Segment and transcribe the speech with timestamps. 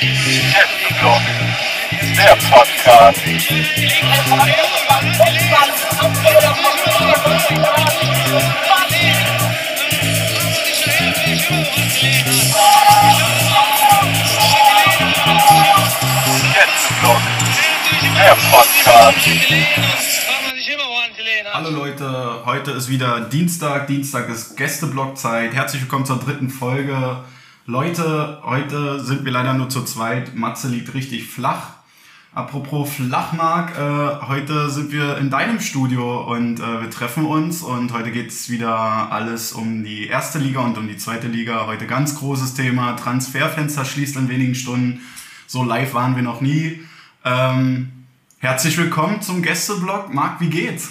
[0.00, 1.22] Gästeblock,
[1.90, 3.20] der Podcast.
[3.24, 3.50] Gästeblock,
[18.14, 19.18] der Podcast.
[21.52, 23.88] Hallo Leute, heute ist wieder Dienstag.
[23.88, 25.54] Dienstag ist Gästeblockzeit.
[25.54, 27.24] Herzlich willkommen zur dritten Folge.
[27.70, 30.34] Leute, heute sind wir leider nur zu zweit.
[30.34, 31.74] Matze liegt richtig flach.
[32.32, 37.92] Apropos Flachmark, äh, heute sind wir in deinem Studio und äh, wir treffen uns und
[37.92, 41.66] heute geht's wieder alles um die erste Liga und um die zweite Liga.
[41.66, 42.96] Heute ganz großes Thema.
[42.96, 45.02] Transferfenster schließt in wenigen Stunden.
[45.46, 46.80] So live waren wir noch nie.
[47.22, 47.92] Ähm,
[48.38, 50.14] herzlich willkommen zum Gästeblock.
[50.14, 50.88] Marc, wie geht's?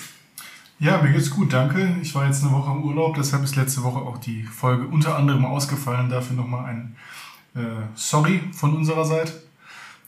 [0.80, 1.98] Ja, mir geht's gut, danke.
[2.04, 5.17] Ich war jetzt eine Woche im Urlaub, deshalb ist letzte Woche auch die Folge unter
[5.17, 6.08] anderem ausgefallen.
[6.08, 6.95] Dafür nochmal ein
[7.55, 9.34] äh, Sorry von unserer Seite.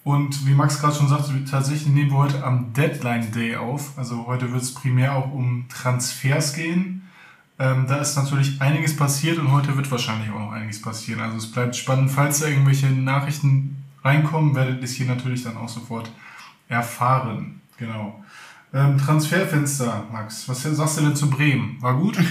[0.04, 3.98] Und wie Max gerade schon sagte, tatsächlich nehmen wir heute am Deadline Day auf.
[3.98, 7.10] Also heute wird es primär auch um Transfers gehen.
[7.58, 11.20] Ähm, da ist natürlich einiges passiert und heute wird wahrscheinlich auch noch einiges passieren.
[11.20, 12.12] Also es bleibt spannend.
[12.12, 16.12] Falls da irgendwelche Nachrichten reinkommen, werdet ihr es hier natürlich dann auch sofort
[16.68, 17.60] erfahren.
[17.78, 18.24] Genau.
[18.72, 20.48] Ähm, Transferfenster, Max.
[20.48, 21.78] Was sagst du denn zu Bremen?
[21.82, 22.18] War gut?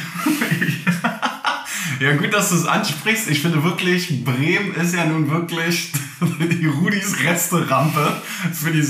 [2.00, 3.28] Ja, gut, dass du es ansprichst.
[3.28, 5.90] Ich finde wirklich, Bremen ist ja nun wirklich
[6.38, 8.22] die Rudis Resterampe
[8.52, 8.82] für, die,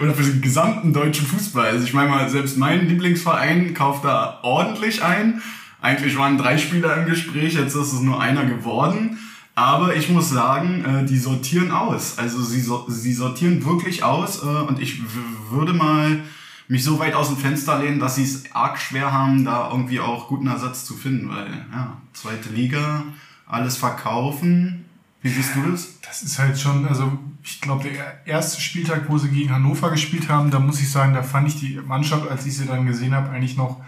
[0.00, 1.66] oder für den gesamten deutschen Fußball.
[1.66, 5.42] Also ich meine mal, selbst mein Lieblingsverein kauft da ordentlich ein.
[5.80, 9.18] Eigentlich waren drei Spieler im Gespräch, jetzt ist es nur einer geworden.
[9.54, 12.18] Aber ich muss sagen, äh, die sortieren aus.
[12.18, 15.02] Also sie, sie sortieren wirklich aus äh, und ich
[15.50, 16.20] würde mal
[16.68, 20.00] mich so weit aus dem Fenster lehnen, dass sie es arg schwer haben, da irgendwie
[20.00, 23.04] auch guten Ersatz zu finden, weil ja, zweite Liga,
[23.46, 24.84] alles verkaufen.
[25.22, 26.00] Wie siehst du das?
[26.02, 30.28] Das ist halt schon, also ich glaube, der erste Spieltag, wo sie gegen Hannover gespielt
[30.28, 33.14] haben, da muss ich sagen, da fand ich die Mannschaft, als ich sie dann gesehen
[33.14, 33.80] habe, eigentlich noch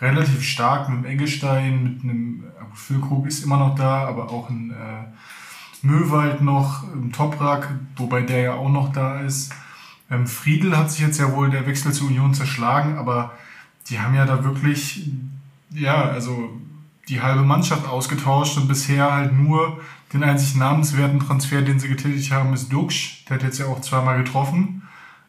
[0.00, 2.44] relativ stark mit dem Eggestein, mit einem
[2.74, 8.40] Füllkrug ist immer noch da, aber auch ein äh, Möwald noch, ein Toprak, wobei der
[8.40, 9.52] ja auch noch da ist.
[10.10, 13.32] Ähm, Friedel hat sich jetzt ja wohl der Wechsel zur Union zerschlagen, aber
[13.88, 15.10] die haben ja da wirklich,
[15.70, 16.50] ja, also
[17.08, 19.80] die halbe Mannschaft ausgetauscht und bisher halt nur
[20.12, 23.24] den einzig namenswerten Transfer, den sie getätigt haben, ist Duksch.
[23.28, 24.82] Der hat jetzt ja auch zweimal getroffen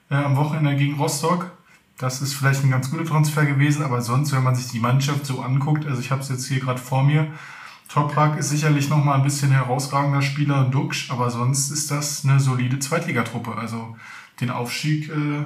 [0.10, 1.52] äh, am Wochenende gegen Rostock.
[1.98, 5.26] Das ist vielleicht ein ganz guter Transfer gewesen, aber sonst, wenn man sich die Mannschaft
[5.26, 7.28] so anguckt, also ich habe es jetzt hier gerade vor mir,
[7.90, 12.80] Toprak ist sicherlich nochmal ein bisschen herausragender Spieler, Duksch, aber sonst ist das eine solide
[12.80, 13.56] Zweitligatruppe.
[13.56, 13.96] Also
[14.40, 15.44] den Aufstieg, äh,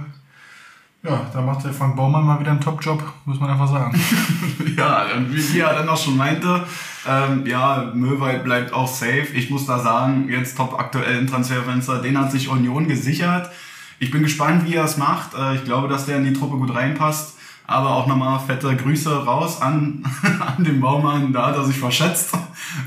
[1.03, 3.99] ja, da macht der Frank Baumann mal wieder einen Top-Job, muss man einfach sagen.
[4.77, 6.63] ja, und wie er dann auch schon meinte,
[7.07, 9.27] ähm, ja, Möwald bleibt auch safe.
[9.33, 13.49] Ich muss da sagen, jetzt top aktuell im Transferfenster, den hat sich Union gesichert.
[13.97, 15.33] Ich bin gespannt, wie er es macht.
[15.33, 17.35] Äh, ich glaube, dass der in die Truppe gut reinpasst.
[17.71, 20.03] Aber auch nochmal fette Grüße raus an,
[20.57, 21.31] an den Baumann.
[21.31, 22.31] Da hat er sich verschätzt.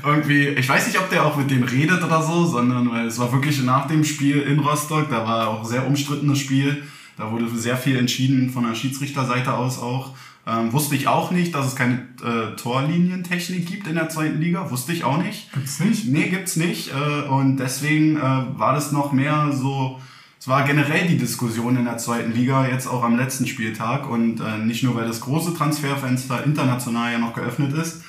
[0.05, 3.19] Irgendwie, ich weiß nicht, ob der auch mit dem redet oder so, sondern weil es
[3.19, 6.83] war wirklich nach dem Spiel in Rostock, da war auch ein sehr umstrittenes Spiel.
[7.17, 10.15] Da wurde sehr viel entschieden von der Schiedsrichterseite aus auch.
[10.47, 14.69] Ähm, wusste ich auch nicht, dass es keine äh, Torlinientechnik gibt in der zweiten Liga.
[14.69, 15.51] Wusste ich auch nicht.
[15.53, 16.07] Gibt's nicht?
[16.07, 16.91] Nee, gibt's nicht.
[16.91, 19.99] Äh, und deswegen äh, war das noch mehr so.
[20.45, 24.07] Es war generell die Diskussion in der zweiten Liga, jetzt auch am letzten Spieltag.
[24.07, 28.03] Und äh, nicht nur, weil das große Transferfenster international ja noch geöffnet ist.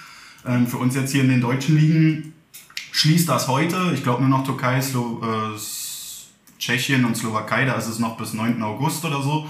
[0.47, 2.35] Ähm, für uns jetzt hier in den deutschen Ligen
[2.93, 3.91] schließt das heute.
[3.95, 5.59] Ich glaube nur noch Türkei, Slo äh,
[6.59, 7.65] Tschechien und Slowakei.
[7.65, 8.63] Da ist es noch bis 9.
[8.63, 9.49] August oder so.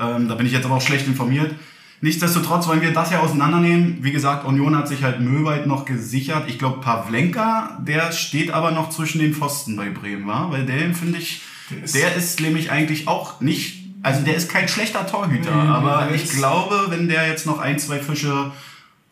[0.00, 1.54] Ähm, da bin ich jetzt aber auch schlecht informiert.
[2.00, 3.98] Nichtsdestotrotz wollen wir das ja auseinandernehmen.
[4.00, 6.48] Wie gesagt, Union hat sich halt Möwald noch gesichert.
[6.48, 10.50] Ich glaube, Pavlenka, der steht aber noch zwischen den Pfosten bei Bremen, war?
[10.50, 15.06] Weil der, finde ich, der ist, nämlich eigentlich auch nicht, also der ist kein schlechter
[15.06, 18.52] Torhüter, Nee, aber ich glaube, wenn der jetzt noch ein, zwei Fische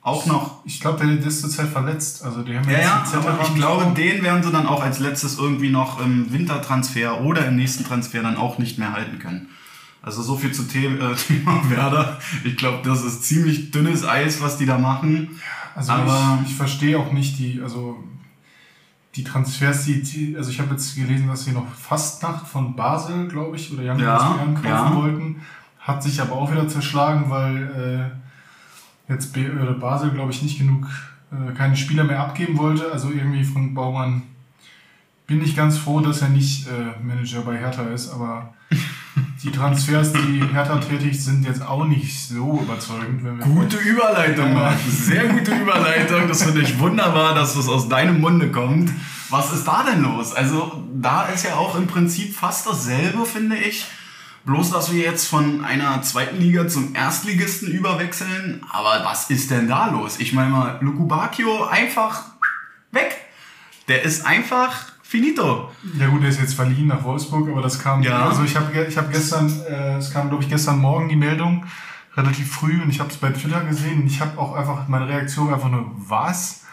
[0.04, 2.24] auch noch Ich glaube, der ist zurzeit verletzt.
[2.24, 3.94] Also die haben ja, ja, jetzt die aber ich glaube, haben.
[3.94, 8.20] den werden sie dann auch als letztes irgendwie noch im Wintertransfer oder im nächsten Transfer
[8.22, 9.48] dann auch nicht mehr halten können.
[10.02, 12.18] Also so viel zu äh, Thema Werder.
[12.42, 15.40] Ich glaube, das ist ziemlich dünnes Eis, was die da machen.
[15.76, 18.02] Also aber- ich, ich verstehe auch nicht die, also
[19.14, 23.28] die Transfers, die, die also ich habe jetzt gelesen, dass sie noch Fastnacht von Basel,
[23.28, 24.94] glaube ich, oder Young Ja, kaufen ja.
[24.94, 25.42] wollten.
[25.78, 28.12] Hat sich aber auch wieder zerschlagen, weil
[29.08, 30.86] äh, jetzt B oder Basel, glaube ich, nicht genug,
[31.30, 32.90] äh, keine Spieler mehr abgeben wollte.
[32.90, 34.22] Also irgendwie von Baumann
[35.26, 38.54] bin ich ganz froh, dass er nicht äh, Manager bei Hertha ist, aber
[39.42, 43.24] die Transfers, die Hertha tätigt, sind jetzt auch nicht so überzeugend.
[43.24, 44.54] Wenn wir Gute Überleitung.
[44.54, 44.78] Marc.
[44.88, 46.28] Sehr gute Überleitung.
[46.28, 48.90] Das finde ich wunderbar, dass das aus deinem Munde kommt.
[49.30, 50.34] Was ist da denn los?
[50.34, 53.86] Also da ist ja auch im Prinzip fast dasselbe, finde ich.
[54.44, 58.64] Bloß, dass wir jetzt von einer zweiten Liga zum Erstligisten überwechseln.
[58.70, 60.18] Aber was ist denn da los?
[60.18, 62.24] Ich meine mal, Lukubakio einfach
[62.90, 63.16] weg.
[63.88, 65.70] Der ist einfach finito.
[65.98, 68.28] Ja gut, der ist jetzt verliehen nach Wolfsburg, aber das kam, Ja.
[68.28, 71.66] also ich habe ich hab gestern, äh, es kam glaube ich gestern Morgen die Meldung,
[72.16, 75.06] relativ früh und ich habe es bei Twitter gesehen und ich habe auch einfach, meine
[75.08, 76.64] Reaktion einfach nur, was?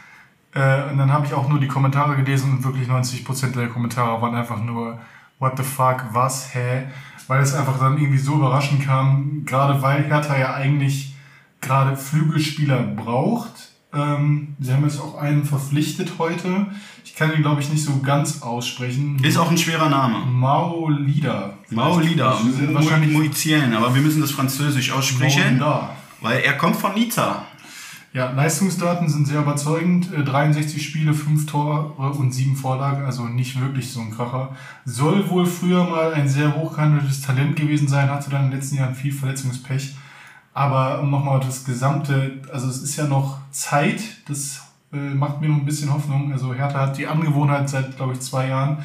[0.53, 4.21] Äh, und dann habe ich auch nur die Kommentare gelesen und wirklich 90% der Kommentare
[4.21, 4.99] waren einfach nur,
[5.39, 6.83] what the fuck, was, hä?
[7.27, 11.13] Weil es einfach dann irgendwie so überraschend kam, gerade weil Hertha ja eigentlich
[11.61, 13.68] gerade Flügelspieler braucht.
[13.91, 16.67] Ähm, sie haben jetzt auch einen verpflichtet heute.
[17.03, 19.17] Ich kann ihn, glaube ich, nicht so ganz aussprechen.
[19.23, 20.19] Ist auch ein schwerer Name.
[20.27, 21.53] Mao Lida.
[21.71, 22.37] Mao Lida,
[22.71, 25.89] Wahrscheinlich- Muizien, aber wir müssen das französisch aussprechen, Lida.
[26.21, 27.45] weil er kommt von Nizza.
[28.11, 30.11] Ja, Leistungsdaten sind sehr überzeugend.
[30.13, 34.55] Äh, 63 Spiele, 5 Tore und 7 Vorlagen, also nicht wirklich so ein Kracher.
[34.85, 38.77] Soll wohl früher mal ein sehr hochgehandeltes Talent gewesen sein, hatte dann in den letzten
[38.77, 39.95] Jahren viel Verletzungspech.
[40.59, 44.61] Aber um nochmal das Gesamte, also es ist ja noch Zeit, das
[44.91, 46.33] äh, macht mir noch ein bisschen Hoffnung.
[46.33, 48.83] Also Hertha hat die Angewohnheit seit, glaube ich, zwei Jahren,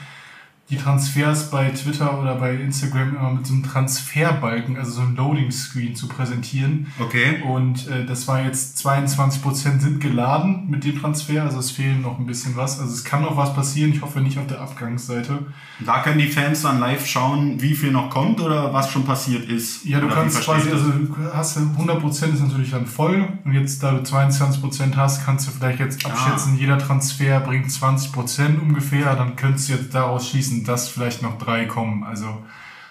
[0.71, 5.15] die Transfers bei Twitter oder bei Instagram immer mit so einem Transferbalken, also so einem
[5.15, 6.87] Loading-Screen zu präsentieren.
[6.99, 7.43] Okay.
[7.47, 12.19] Und äh, das war jetzt 22% sind geladen mit dem Transfer, also es fehlen noch
[12.19, 12.81] ein bisschen was.
[12.81, 15.41] Also es kann noch was passieren, ich hoffe nicht auf der Abgangsseite.
[15.85, 19.49] Da können die Fans dann live schauen, wie viel noch kommt oder was schon passiert
[19.49, 19.85] ist.
[19.85, 20.81] Ja, du kannst quasi, das?
[20.81, 25.27] also du hast ja 100% ist natürlich dann voll und jetzt da du 22% hast,
[25.27, 30.29] kannst du vielleicht jetzt abschätzen, jeder Transfer bringt 20% ungefähr, dann könntest du jetzt daraus
[30.29, 32.05] schließen, dass vielleicht noch drei kommen.
[32.05, 32.45] Also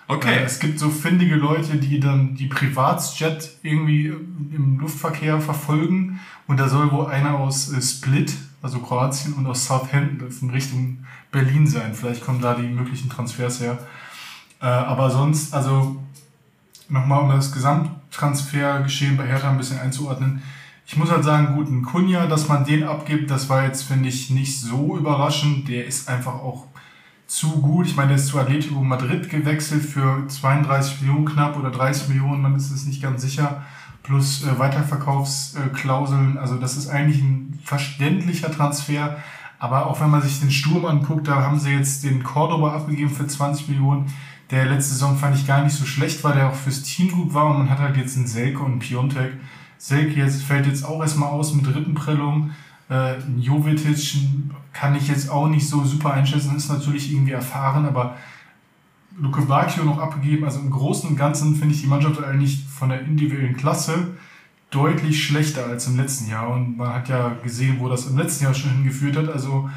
[0.08, 0.40] Okay.
[0.40, 6.20] Äh, es gibt so findige Leute, die dann die Privatjet irgendwie im Luftverkehr verfolgen.
[6.48, 11.06] Und da soll wohl einer aus äh, Split, also Kroatien, und aus Southampton in Richtung
[11.32, 11.94] Berlin sein.
[11.94, 13.80] Vielleicht kommen da die möglichen Transfers her.
[14.62, 15.98] Äh, aber sonst, also
[16.90, 20.44] nochmal um das Gesamttransfergeschehen bei Hertha ein bisschen einzuordnen.
[20.86, 24.10] Ich muss halt sagen, gut, ein Kunja, dass man den abgibt, das war jetzt, finde
[24.10, 25.70] ich, nicht so überraschend.
[25.70, 26.68] Der ist einfach auch
[27.34, 27.88] zu gut.
[27.88, 32.44] Ich meine, der ist zu Atletico Madrid gewechselt für 32 Millionen knapp oder 30 Millionen,
[32.44, 33.64] man ist es nicht ganz sicher.
[34.04, 36.38] Plus äh, Weiterverkaufsklauseln.
[36.38, 39.18] Also das ist eigentlich ein verständlicher Transfer.
[39.58, 43.10] Aber auch wenn man sich den Sturm anguckt, da haben sie jetzt den Cordoba abgegeben
[43.10, 44.14] für 20 Millionen.
[44.52, 47.34] Der letzte Saison fand ich gar nicht so schlecht, weil der auch fürs Team gut
[47.34, 47.48] war.
[47.48, 49.34] Und man hat halt jetzt einen Selke und einen Piontek.
[49.80, 52.52] Selke jetzt fällt jetzt auch erstmal aus mit Rippenprellung.
[52.90, 54.16] Äh, Jovetic
[54.74, 58.18] kann ich jetzt auch nicht so super einschätzen, ist natürlich irgendwie erfahren, aber
[59.18, 60.46] Luke Bacchio noch abgegeben.
[60.46, 64.08] Also im Großen und Ganzen finde ich die Mannschaft eigentlich von der individuellen Klasse
[64.72, 66.50] deutlich schlechter als im letzten Jahr.
[66.50, 69.30] Und man hat ja gesehen, wo das im letzten Jahr schon hingeführt hat.
[69.30, 69.70] Also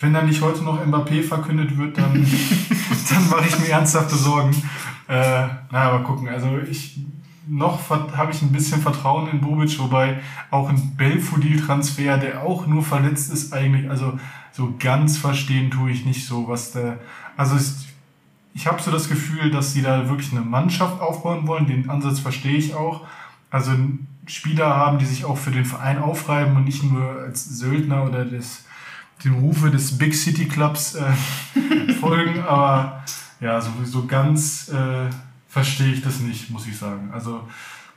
[0.00, 2.14] wenn da nicht heute noch Mbappé verkündet wird, dann,
[3.10, 4.50] dann mache ich mir ernsthafte Sorgen.
[5.06, 6.28] Äh, naja, aber gucken.
[6.28, 6.98] Also ich
[7.50, 10.20] noch habe ich ein bisschen Vertrauen in Bobic, wobei
[10.50, 14.18] auch ein Belfodil-Transfer, der auch nur verletzt ist, eigentlich, also
[14.52, 16.98] so ganz verstehen tue ich nicht so, was der.
[17.36, 17.86] Also es,
[18.54, 21.66] ich habe so das Gefühl, dass sie da wirklich eine Mannschaft aufbauen wollen.
[21.66, 23.06] Den Ansatz verstehe ich auch.
[23.50, 23.72] Also
[24.26, 28.24] Spieler haben, die sich auch für den Verein aufreiben und nicht nur als Söldner oder
[28.24, 28.64] des,
[29.24, 32.42] den Rufe des Big City Clubs äh, folgen.
[32.42, 33.02] Aber
[33.40, 35.10] ja, so, so ganz äh,
[35.50, 37.10] verstehe ich das nicht, muss ich sagen.
[37.12, 37.42] Also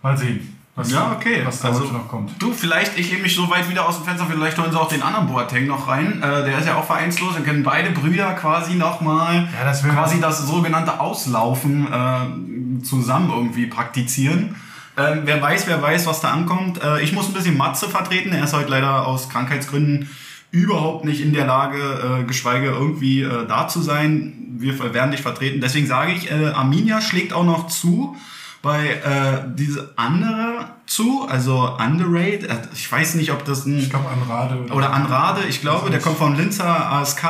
[0.02, 1.42] mal sehen, was, Ja, okay.
[1.46, 2.32] was da Also- heute noch kommt.
[2.42, 4.88] Du, vielleicht, ich lehne mich so weit wieder aus dem Fenster, vielleicht holen sie auch
[4.90, 6.22] den anderen Boateng noch rein.
[6.24, 10.20] Äh, der ist ja auch vereinslos und können beide Brüder quasi nochmal Ja, das quasi
[10.20, 14.56] das sogenannte Auslaufen äh, zusammen irgendwie praktizieren.
[14.98, 16.82] Ähm, wer weiß, wer weiß, was da ankommt.
[16.84, 18.32] Äh, ich muss ein bisschen Matze vertreten.
[18.32, 20.10] Er ist heute leider aus Krankheitsgründen
[20.54, 24.34] überhaupt nicht in der Lage, äh, geschweige irgendwie äh, da zu sein.
[24.56, 25.60] Wir werden dich vertreten.
[25.60, 28.16] Deswegen sage ich, äh, Arminia schlägt auch noch zu
[28.62, 32.50] bei äh, diese andere zu, also Underrated.
[32.50, 36.00] Äh, Ich weiß nicht, ob das ein Ich glaube, Anrade oder Anrade, ich glaube, der
[36.00, 37.24] kommt von Linzer ASK.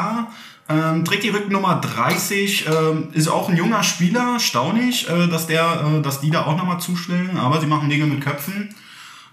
[0.70, 5.98] Ähm, trägt die Rücknummer 30, ähm, ist auch ein junger Spieler, staunlich, äh, dass der,
[5.98, 8.74] äh, dass die da auch nochmal zuschlagen, aber sie machen Nägel mit Köpfen.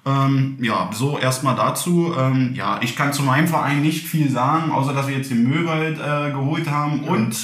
[0.06, 2.14] Ähm, ja, so erstmal dazu.
[2.18, 5.48] Ähm, ja, ich kann zu meinem Verein nicht viel sagen, außer dass wir jetzt den
[5.48, 7.36] Möwald äh, geholt haben und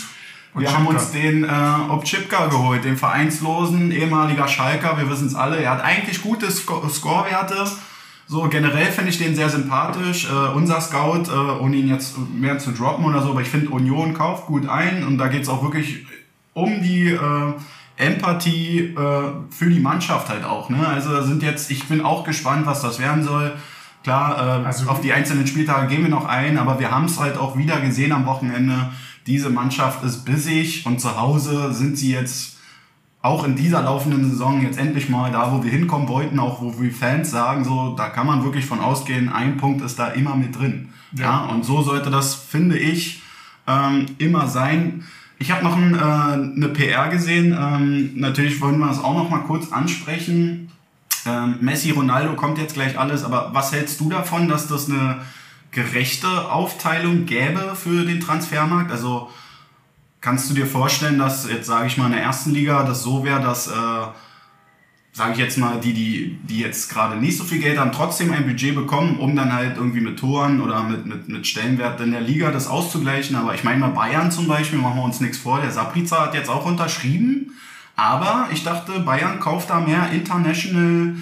[0.54, 1.02] wir haben Obchipka.
[1.02, 4.96] uns den äh, Obchipka geholt, den vereinslosen ehemaliger Schalker.
[4.96, 5.58] Wir wissen es alle.
[5.58, 7.66] Er hat eigentlich gute Sco Scorewerte.
[8.26, 10.28] So generell finde ich den sehr sympathisch.
[10.30, 13.68] Äh, unser Scout, äh, ohne ihn jetzt mehr zu droppen oder so, aber ich finde
[13.68, 16.06] Union kauft gut ein und da geht es auch wirklich
[16.54, 17.52] um die äh,
[17.96, 20.68] Empathie äh, für die Mannschaft halt auch.
[20.70, 20.86] Ne?
[20.86, 23.52] Also da sind jetzt, ich bin auch gespannt, was das werden soll.
[24.02, 27.18] Klar, äh, Also- auf die einzelnen Spieltage gehen wir noch ein, aber wir haben es
[27.18, 28.90] halt auch wieder gesehen am Wochenende.
[29.26, 32.58] Diese Mannschaft ist bissig und zu Hause sind sie jetzt
[33.22, 36.80] auch in dieser laufenden Saison jetzt endlich mal da, wo wir hinkommen wollten, auch wo
[36.80, 40.36] wir Fans sagen, so, da kann man wirklich von ausgehen, ein Punkt ist da immer
[40.36, 40.90] mit drin.
[41.12, 41.38] Ja, Ja.
[41.46, 43.22] und so sollte das, finde ich,
[43.66, 45.02] ähm, immer sein.
[45.38, 49.28] Ich habe noch ein, äh, eine PR gesehen, ähm, natürlich wollen wir das auch noch
[49.28, 50.70] mal kurz ansprechen.
[51.26, 55.18] Ähm, Messi, Ronaldo kommt jetzt gleich alles, aber was hältst du davon, dass das eine
[55.72, 58.90] gerechte Aufteilung gäbe für den Transfermarkt?
[58.90, 59.30] Also
[60.20, 63.24] kannst du dir vorstellen, dass jetzt, sage ich mal, in der ersten Liga das so
[63.24, 63.72] wäre, dass, äh,
[65.16, 68.30] sage ich jetzt mal, die, die, die jetzt gerade nicht so viel Geld haben, trotzdem
[68.32, 72.10] ein Budget bekommen, um dann halt irgendwie mit Toren oder mit, mit, mit Stellenwert in
[72.10, 73.34] der Liga das auszugleichen.
[73.34, 76.34] Aber ich meine mal Bayern zum Beispiel, machen wir uns nichts vor, der Sapriza hat
[76.34, 77.52] jetzt auch unterschrieben.
[77.96, 81.14] Aber ich dachte, Bayern kauft da mehr International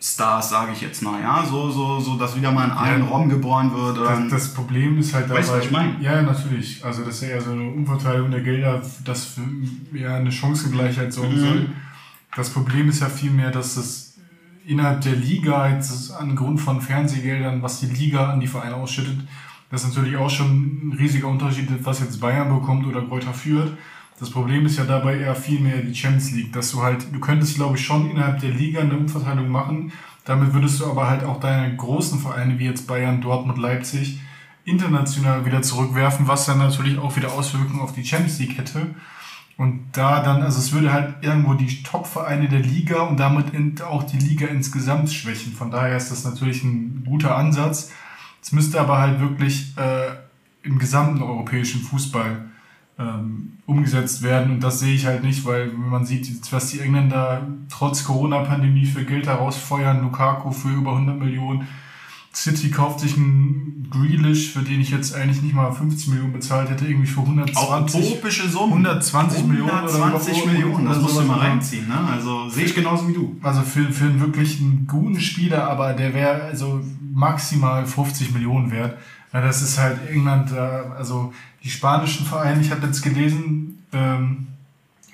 [0.00, 3.28] Stars, sage ich jetzt mal, ja, so, so, so, dass wieder mal ein Allen Rom
[3.28, 3.98] geboren wird.
[4.00, 5.94] Oder Das, das Problem ist halt Weißt du, was ich meine?
[6.00, 6.84] Ja, natürlich.
[6.84, 11.12] Also das ist ja eher so eine Umverteilung der Gelder, das für ja, eine Chancengleichheit
[11.12, 11.40] sorgen Mhm.
[11.40, 11.66] soll.
[12.34, 14.14] Das Problem ist ja vielmehr, dass das
[14.64, 19.18] innerhalb der Liga jetzt an Grund von Fernsehgeldern, was die Liga an die Vereine ausschüttet,
[19.70, 23.72] das ist natürlich auch schon ein riesiger Unterschied, was jetzt Bayern bekommt oder Greuther führt.
[24.20, 27.56] Das Problem ist ja dabei eher vielmehr die Champions League, dass du halt, du könntest
[27.56, 29.92] glaube ich schon innerhalb der Liga eine Umverteilung machen,
[30.24, 34.20] damit würdest du aber halt auch deine großen Vereine wie jetzt Bayern, Dortmund, Leipzig
[34.64, 38.94] international wieder zurückwerfen, was dann natürlich auch wieder Auswirkungen auf die Champions League hätte.
[39.56, 44.02] Und da dann, also es würde halt irgendwo die Top-Vereine der Liga und damit auch
[44.02, 45.52] die Liga insgesamt schwächen.
[45.52, 47.92] Von daher ist das natürlich ein guter Ansatz.
[48.42, 50.16] Es müsste aber halt wirklich äh,
[50.62, 52.44] im gesamten europäischen Fußball
[52.98, 54.52] ähm, umgesetzt werden.
[54.52, 59.04] Und das sehe ich halt nicht, weil man sieht, was die Engländer trotz Corona-Pandemie für
[59.04, 61.68] Geld herausfeuern, Lukaku für über 100 Millionen,
[62.34, 66.70] City kauft sich einen Grealish, für den ich jetzt eigentlich nicht mal 50 Millionen bezahlt
[66.70, 68.00] hätte, irgendwie für auch 120.
[68.12, 68.72] utopische Summen.
[68.86, 71.88] 120 Millionen oder 120 so- Millionen, das musst du mal reinziehen.
[71.88, 71.98] Ne?
[72.10, 73.36] Also sehe ich genauso wie du.
[73.42, 76.80] Also für, für einen wirklich einen guten Spieler, aber der wäre also
[77.12, 78.96] maximal 50 Millionen wert.
[79.34, 84.46] Ja, das ist halt England, da, also die spanischen Vereine, ich habe jetzt gelesen, ähm,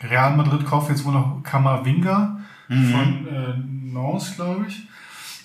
[0.03, 3.55] Real Madrid kauft jetzt wohl noch Kamavinga von äh,
[3.93, 4.87] Nantes, glaube ich,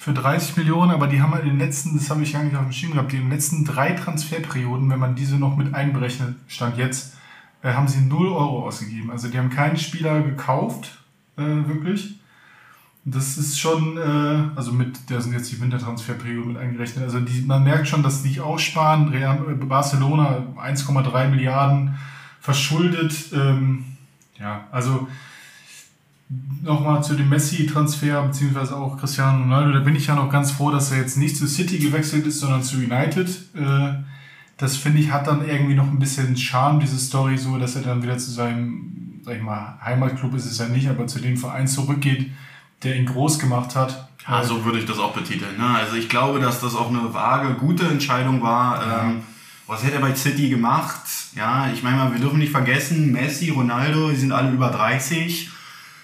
[0.04, 2.58] für 30 Millionen, aber die haben halt in den letzten, das habe ich gar nicht
[2.58, 5.74] auf dem Schirm gehabt, die in den letzten drei Transferperioden, wenn man diese noch mit
[5.74, 7.16] einberechnet, stand jetzt,
[7.62, 9.12] äh, haben sie 0 Euro ausgegeben.
[9.12, 10.98] Also die haben keinen Spieler gekauft,
[11.38, 12.16] äh, wirklich.
[13.06, 17.06] Das ist schon, äh, also mit, da sind jetzt die Wintertransferperiode mit eingerechnet.
[17.06, 19.08] Also die, man merkt schon, dass die aussparen.
[19.08, 21.96] Real, äh, Barcelona 1,3 Milliarden
[22.42, 23.32] verschuldet.
[23.34, 23.86] Ähm,
[24.38, 25.08] ja, also
[26.64, 29.74] nochmal zu dem Messi-Transfer, beziehungsweise auch Cristiano Ronaldo.
[29.74, 32.40] Da bin ich ja noch ganz froh, dass er jetzt nicht zu City gewechselt ist,
[32.40, 33.30] sondern zu United.
[33.56, 33.94] Äh,
[34.58, 37.82] das finde ich hat dann irgendwie noch ein bisschen Charme, diese Story, so dass er
[37.82, 41.38] dann wieder zu seinem, sag ich mal, Heimatclub ist es ja nicht, aber zu dem
[41.38, 42.32] Verein zurückgeht,
[42.84, 44.10] der ihn groß gemacht hat.
[44.28, 45.58] Ja, so würde ich das auch betiteln.
[45.58, 45.66] Ne?
[45.66, 49.04] Also ich glaube, dass das auch eine vage, gute Entscheidung war.
[49.06, 49.24] Ähm,
[49.68, 51.02] was hätte er bei City gemacht?
[51.36, 55.50] Ja, ich meine mal, wir dürfen nicht vergessen, Messi, Ronaldo, die sind alle über 30,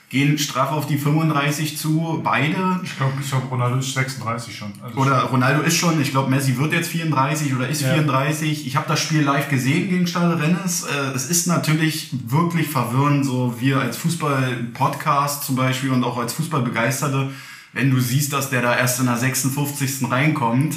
[0.09, 2.79] gehen straff auf die 35 zu, beide.
[2.83, 4.73] Ich glaube, ich glaub, Ronaldo ist 36 schon.
[4.81, 7.93] Also Oder Ronaldo ist schon, ich glaube, Messi wird jetzt 34 oder ist Ja.
[7.93, 8.65] 34.
[8.65, 10.83] Ich habe das Spiel live gesehen gegen Stade Rennes.
[10.83, 16.33] Äh, Es ist natürlich wirklich verwirrend, so wir als Fußball-Podcast zum Beispiel und auch als
[16.33, 17.29] Fußballbegeisterte,
[17.73, 20.09] wenn du siehst, dass der da erst in der 56.
[20.09, 20.75] reinkommt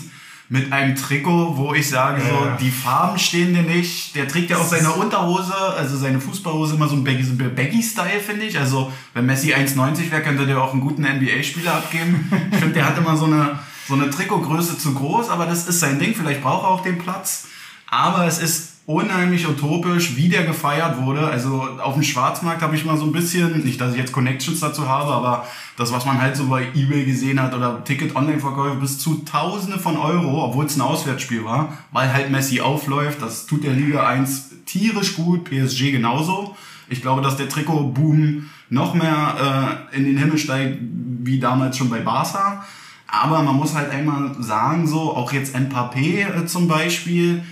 [0.52, 2.56] mit einem Trikot, wo ich sage, Ja, so ja.
[2.60, 4.14] die Farben stehen dir nicht.
[4.14, 7.54] Der trägt ja auch seine Unterhose, also seine Fußballhose immer so ein Baggy- so ein
[7.54, 8.58] Baggy-Style, finde ich.
[8.58, 12.30] Also wenn Messi 1,90 wäre, könnte der auch einen guten NBA-Spieler abgeben.
[12.52, 15.80] Ich finde, der hat immer so eine, so eine Trikotgröße zu groß, aber das ist
[15.80, 16.14] sein Ding.
[16.14, 17.46] Vielleicht braucht er auch den Platz.
[17.86, 21.26] Aber es ist unheimlich utopisch, wie der gefeiert wurde.
[21.26, 24.60] Also auf dem Schwarzmarkt habe ich mal so ein bisschen, nicht, dass ich jetzt Connections
[24.60, 25.46] dazu habe, aber
[25.76, 29.96] das, was man halt so bei Ebay gesehen hat oder Ticket-Online-Verkäufe bis zu Tausende von
[29.96, 33.22] Euro, obwohl es ein Auswärtsspiel war, weil halt Messi aufläuft.
[33.22, 36.56] Das tut der Liga 1 tierisch gut, PSG genauso.
[36.88, 41.88] Ich glaube, dass der Trikot-Boom noch mehr äh, in den Himmel steigt, wie damals schon
[41.88, 42.64] bei Barca.
[43.06, 47.42] Aber man muss halt einmal sagen, so, auch jetzt Mbappé äh, zum Beispiel,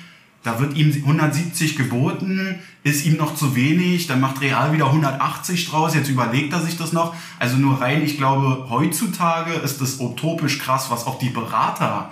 [0.42, 5.68] da wird ihm 170 geboten, ist ihm noch zu wenig, dann macht Real wieder 180
[5.68, 7.14] draus, jetzt überlegt er sich das noch.
[7.38, 12.10] Also nur rein, ich glaube, heutzutage ist das utopisch krass, was auch die Berater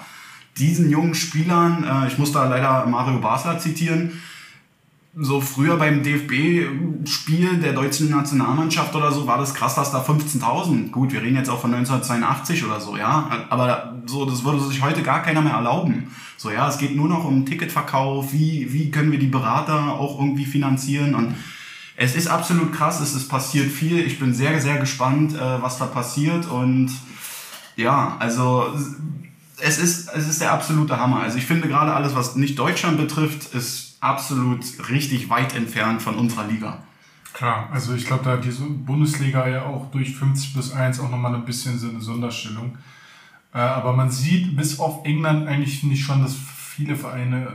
[0.58, 4.20] diesen jungen Spielern, äh, ich muss da leider Mario Basler zitieren,
[5.20, 10.90] so früher beim DFB-Spiel der deutschen Nationalmannschaft oder so war das krass, dass da 15.000,
[10.90, 14.80] gut, wir reden jetzt auch von 1982 oder so, ja, aber so, das würde sich
[14.80, 16.14] heute gar keiner mehr erlauben.
[16.36, 20.20] So, ja, es geht nur noch um Ticketverkauf, wie, wie können wir die Berater auch
[20.20, 21.34] irgendwie finanzieren und
[21.96, 23.98] es ist absolut krass, es ist passiert viel.
[23.98, 26.92] Ich bin sehr, sehr gespannt, äh, was da passiert und
[27.74, 28.66] ja, also
[29.60, 31.20] es ist, es ist der absolute Hammer.
[31.20, 36.16] Also ich finde gerade alles, was nicht Deutschland betrifft, ist absolut richtig weit entfernt von
[36.16, 36.82] unserer Liga.
[37.32, 41.10] Klar, also ich glaube, da hat diese Bundesliga ja auch durch 50 plus 1 auch
[41.10, 42.76] nochmal ein bisschen so eine Sonderstellung.
[43.54, 47.46] Äh, aber man sieht bis auf England eigentlich, ich schon, dass viele Vereine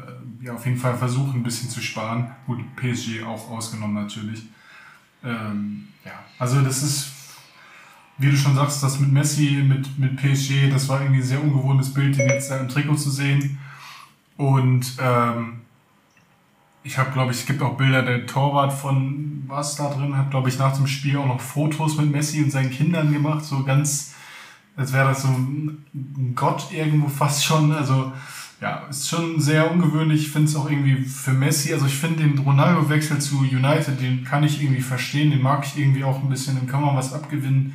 [0.41, 2.31] äh, ja auf jeden Fall versuchen, ein bisschen zu sparen.
[2.45, 4.43] Gut, PSG auch ausgenommen natürlich.
[5.23, 7.11] Ähm, ja, also das ist,
[8.17, 11.43] wie du schon sagst, das mit Messi, mit, mit PSG, das war irgendwie ein sehr
[11.43, 13.57] ungewohntes Bild, den jetzt da im Trikot zu sehen.
[14.37, 15.61] Und ähm,
[16.83, 20.31] ich habe, glaube ich, es gibt auch Bilder, der Torwart von was da drin hat,
[20.31, 23.63] glaube ich, nach dem Spiel auch noch Fotos mit Messi und seinen Kindern gemacht, so
[23.63, 24.13] ganz,
[24.75, 27.71] als wäre das so ein Gott irgendwo fast schon.
[27.71, 28.11] Also
[28.61, 30.21] ja, ist schon sehr ungewöhnlich.
[30.21, 34.23] Ich finde es auch irgendwie für Messi, also ich finde den Ronaldo-Wechsel zu United, den
[34.23, 37.13] kann ich irgendwie verstehen, den mag ich irgendwie auch ein bisschen, dem kann man was
[37.13, 37.73] abgewinnen.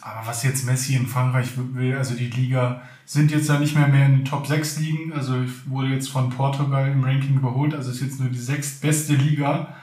[0.00, 3.88] Aber was jetzt Messi in Frankreich will, also die Liga sind jetzt ja nicht mehr
[3.88, 5.12] mehr in den Top 6 liegen.
[5.12, 7.74] Also ich wurde jetzt von Portugal im Ranking überholt.
[7.74, 9.74] Also ist jetzt nur die sechstbeste Liga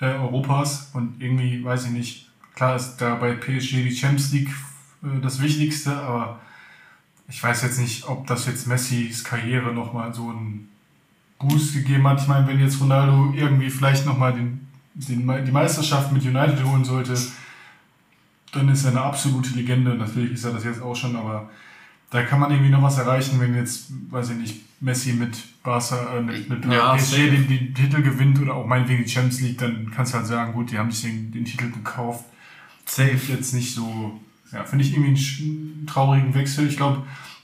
[0.00, 0.90] äh, Europas.
[0.92, 4.50] Und irgendwie, weiß ich nicht, klar ist da bei PSG die Champions League
[5.02, 6.40] äh, das Wichtigste, aber
[7.28, 10.68] ich weiß jetzt nicht, ob das jetzt Messis Karriere nochmal so einen
[11.38, 12.20] Boost gegeben hat.
[12.20, 16.84] Ich meine, wenn jetzt Ronaldo irgendwie vielleicht nochmal den, den, die Meisterschaft mit United holen
[16.84, 17.14] sollte,
[18.52, 19.94] dann ist er eine absolute Legende.
[19.94, 21.50] Natürlich ist er das jetzt auch schon, aber
[22.10, 26.16] da kann man irgendwie noch was erreichen, wenn jetzt, weiß ich nicht, Messi mit Barca,
[26.16, 29.58] äh, mit, mit ja, PSG den, den, Titel gewinnt oder auch meinetwegen die Champions League,
[29.58, 32.24] dann kannst du halt sagen, gut, die haben sich den, den Titel gekauft.
[32.86, 34.18] Safe jetzt nicht so,
[34.52, 36.66] ja, finde ich irgendwie einen traurigen Wechsel.
[36.68, 37.02] Ich glaube,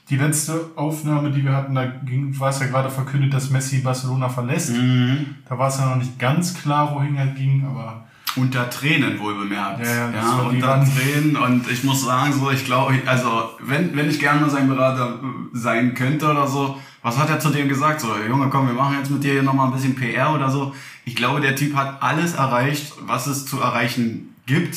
[0.09, 3.79] die letzte Aufnahme, die wir hatten, da ging, war es ja gerade verkündet, dass Messi
[3.79, 4.71] Barcelona verlässt.
[4.71, 5.35] Mhm.
[5.47, 9.35] Da war es ja noch nicht ganz klar, wohin er ging, aber unter Tränen wohl
[9.35, 9.85] bemerkt.
[9.85, 11.37] Ja, ja, ja unter Tränen.
[11.37, 15.19] Und ich muss sagen, so, ich glaube, also, wenn, wenn ich gerne mal sein Berater
[15.53, 18.01] sein könnte oder so, was hat er zu dem gesagt?
[18.01, 20.73] So, Junge, komm, wir machen jetzt mit dir hier nochmal ein bisschen PR oder so.
[21.05, 24.75] Ich glaube, der Typ hat alles erreicht, was es zu erreichen gibt.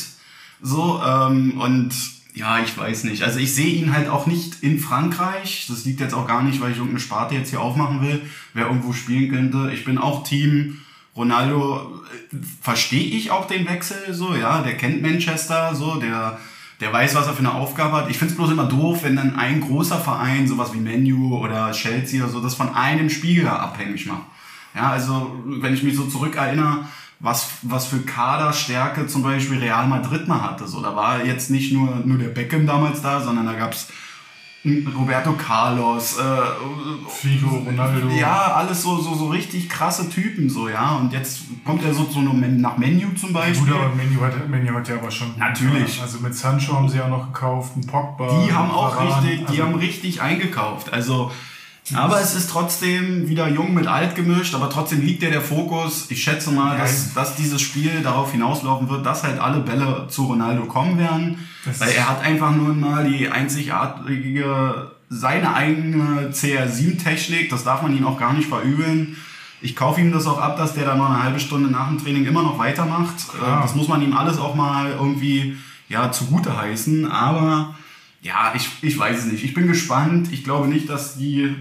[0.60, 1.94] So, ähm, und
[2.34, 3.22] ja, ich weiß nicht.
[3.22, 5.66] Also ich sehe ihn halt auch nicht in Frankreich.
[5.68, 8.22] Das liegt jetzt auch gar nicht, weil ich irgendeine Sparte jetzt hier aufmachen will,
[8.54, 9.72] wer irgendwo spielen könnte.
[9.72, 10.80] Ich bin auch Team
[11.18, 12.00] Ronaldo
[12.32, 16.38] äh, verstehe ich auch den Wechsel so, ja, der kennt Manchester so, der,
[16.80, 18.10] der weiß, was er für eine Aufgabe hat.
[18.10, 21.72] Ich finde es bloß immer doof, wenn dann ein großer Verein, sowas wie Menu oder
[21.72, 24.22] Chelsea oder so, das von einem Spieler abhängig macht.
[24.74, 26.84] Ja, also wenn ich mich so zurückerinnere,
[27.20, 30.68] was, was für Kaderstärke zum Beispiel Real Madrid mal hatte.
[30.68, 33.88] So, da war jetzt nicht nur, nur der Beckham damals da, sondern da gab's
[34.96, 38.08] Roberto Carlos, äh, Figo, Ronaldo.
[38.08, 40.96] Ja, alles so, so, so richtig krasse Typen, so, ja.
[40.96, 43.72] Und jetzt kommt er so, so nach Menu zum Beispiel.
[43.72, 45.28] Gut, aber Menu hat, Menu hat ja aber schon.
[45.36, 46.00] Natürlich.
[46.00, 48.44] Also mit Sancho haben sie ja noch gekauft, einen Pogba.
[48.44, 50.92] Die haben auch Varan, richtig, die also haben richtig eingekauft.
[50.92, 51.30] Also,
[51.94, 56.06] aber es ist trotzdem wieder jung mit alt gemischt, aber trotzdem liegt ja der Fokus.
[56.10, 60.24] Ich schätze mal, dass, dass dieses Spiel darauf hinauslaufen wird, dass halt alle Bälle zu
[60.24, 61.48] Ronaldo kommen werden.
[61.64, 67.96] Das weil er hat einfach nur mal die einzigartige, seine eigene CR7-Technik, das darf man
[67.96, 69.16] ihm auch gar nicht verübeln.
[69.60, 71.98] Ich kaufe ihm das auch ab, dass der dann noch eine halbe Stunde nach dem
[71.98, 73.28] Training immer noch weitermacht.
[73.28, 73.62] Klar.
[73.62, 75.56] Das muss man ihm alles auch mal irgendwie
[75.88, 77.10] ja, zugute heißen.
[77.10, 77.74] Aber
[78.22, 79.44] ja, ich, ich weiß es nicht.
[79.44, 80.28] Ich bin gespannt.
[80.32, 81.54] Ich glaube nicht, dass die äh,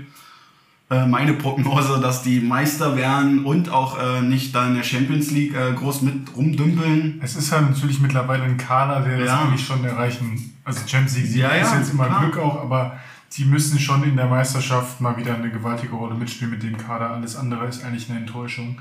[0.90, 5.54] meine Prognose, dass die Meister werden und auch äh, nicht da in der Champions League
[5.54, 7.20] äh, groß mit rumdümpeln.
[7.22, 9.26] Es ist halt natürlich mittlerweile ein Kader, der ja.
[9.26, 10.56] das eigentlich schon erreichen.
[10.64, 12.22] Also Champions League ja, ist ja, jetzt immer klar.
[12.22, 12.98] Glück auch, aber
[13.34, 17.12] die müssen schon in der Meisterschaft mal wieder eine gewaltige Rolle mitspielen mit dem Kader.
[17.12, 18.78] Alles andere ist eigentlich eine Enttäuschung.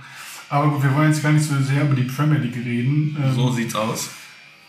[0.48, 3.16] Aber gut, wir wollen jetzt gar nicht so sehr über die Premier League reden.
[3.20, 4.10] Ähm, so sieht's aus.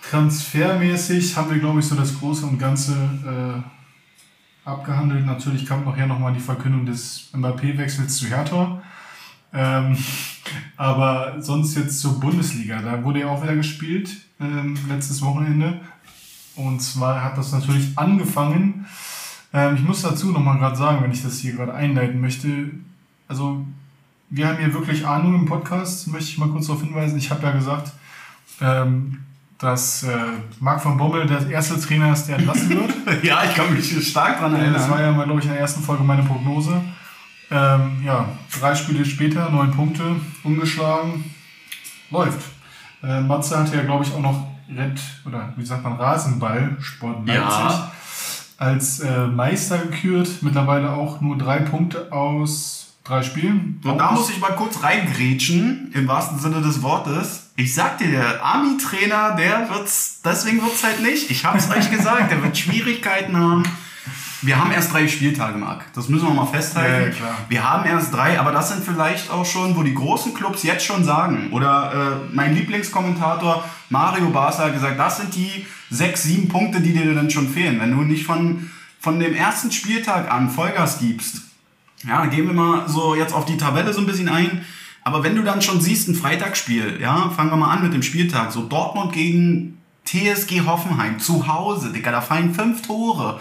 [0.10, 3.77] Transfermäßig haben wir, glaube ich, so das Große und Ganze äh,
[4.68, 5.26] abgehandelt.
[5.26, 8.82] Natürlich kam nachher nochmal die Verkündung des Mbappé-Wechsels zu Hertha.
[9.54, 9.98] Ähm,
[10.78, 12.82] aber sonst jetzt zur Bundesliga.
[12.82, 15.80] Da wurde ja auch wieder gespielt ähm, letztes Wochenende.
[16.56, 18.86] Und zwar hat das natürlich angefangen.
[19.54, 22.72] Ähm, ich muss dazu nochmal gerade sagen, wenn ich das hier gerade einleiten möchte.
[23.28, 23.66] Also,
[24.30, 27.18] wir haben hier wirklich Ahnung im Podcast, möchte ich mal kurz darauf hinweisen.
[27.18, 27.94] Ich habe ja gesagt,
[28.60, 29.20] ähm,
[29.58, 30.10] dass äh,
[30.60, 32.94] Marc von Bommel der erste Trainer ist, der entlassen wird.
[33.24, 34.74] ja, ich kann mich stark daran erinnern.
[34.74, 36.82] Das war ja glaube ich, in der ersten Folge meine Prognose.
[37.50, 38.28] Ähm, ja,
[38.60, 40.04] drei Spiele später, neun Punkte,
[40.44, 41.24] ungeschlagen.
[42.12, 42.42] läuft.
[43.04, 47.26] Äh, Matze hatte ja, glaube ich, auch noch Rent, oder wie sagt man, Rasenball, Sport
[47.26, 47.92] Leipzig, Ja.
[48.58, 50.30] als äh, Meister gekürt.
[50.42, 53.80] Mittlerweile auch nur drei Punkte aus drei Spielen.
[53.86, 57.47] Und da muss ich mal kurz reingrätschen, im wahrsten Sinne des Wortes.
[57.60, 61.32] Ich sag dir, der Army-Trainer, der wird's, deswegen wird's halt nicht.
[61.32, 63.64] Ich hab's euch gesagt, der wird Schwierigkeiten haben.
[64.44, 65.92] Wir haben erst drei Spieltage, Marc.
[65.94, 67.18] Das müssen wir mal festhalten.
[67.20, 67.38] Ja.
[67.50, 70.86] Wir haben erst drei, aber das sind vielleicht auch schon, wo die großen Clubs jetzt
[70.86, 71.50] schon sagen.
[71.52, 76.94] Oder äh, mein Lieblingskommentator Mario Barca hat gesagt, das sind die sechs, sieben Punkte, die
[76.94, 77.80] dir dann schon fehlen.
[77.80, 81.42] Wenn du nicht von, von dem ersten Spieltag an Vollgas gibst,
[82.08, 84.64] ja, gehen wir mal so jetzt auf die Tabelle so ein bisschen ein.
[85.08, 88.04] Aber wenn du dann schon siehst, ein Freitagsspiel, ja, fangen wir mal an mit dem
[88.04, 88.52] Spieltag.
[88.52, 93.40] So Dortmund gegen TSG Hoffenheim zu Hause, Digga, da fallen fünf Tore.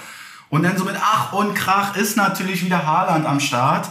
[0.48, 3.90] Und dann so mit Ach und Krach ist natürlich wieder Haaland am Start.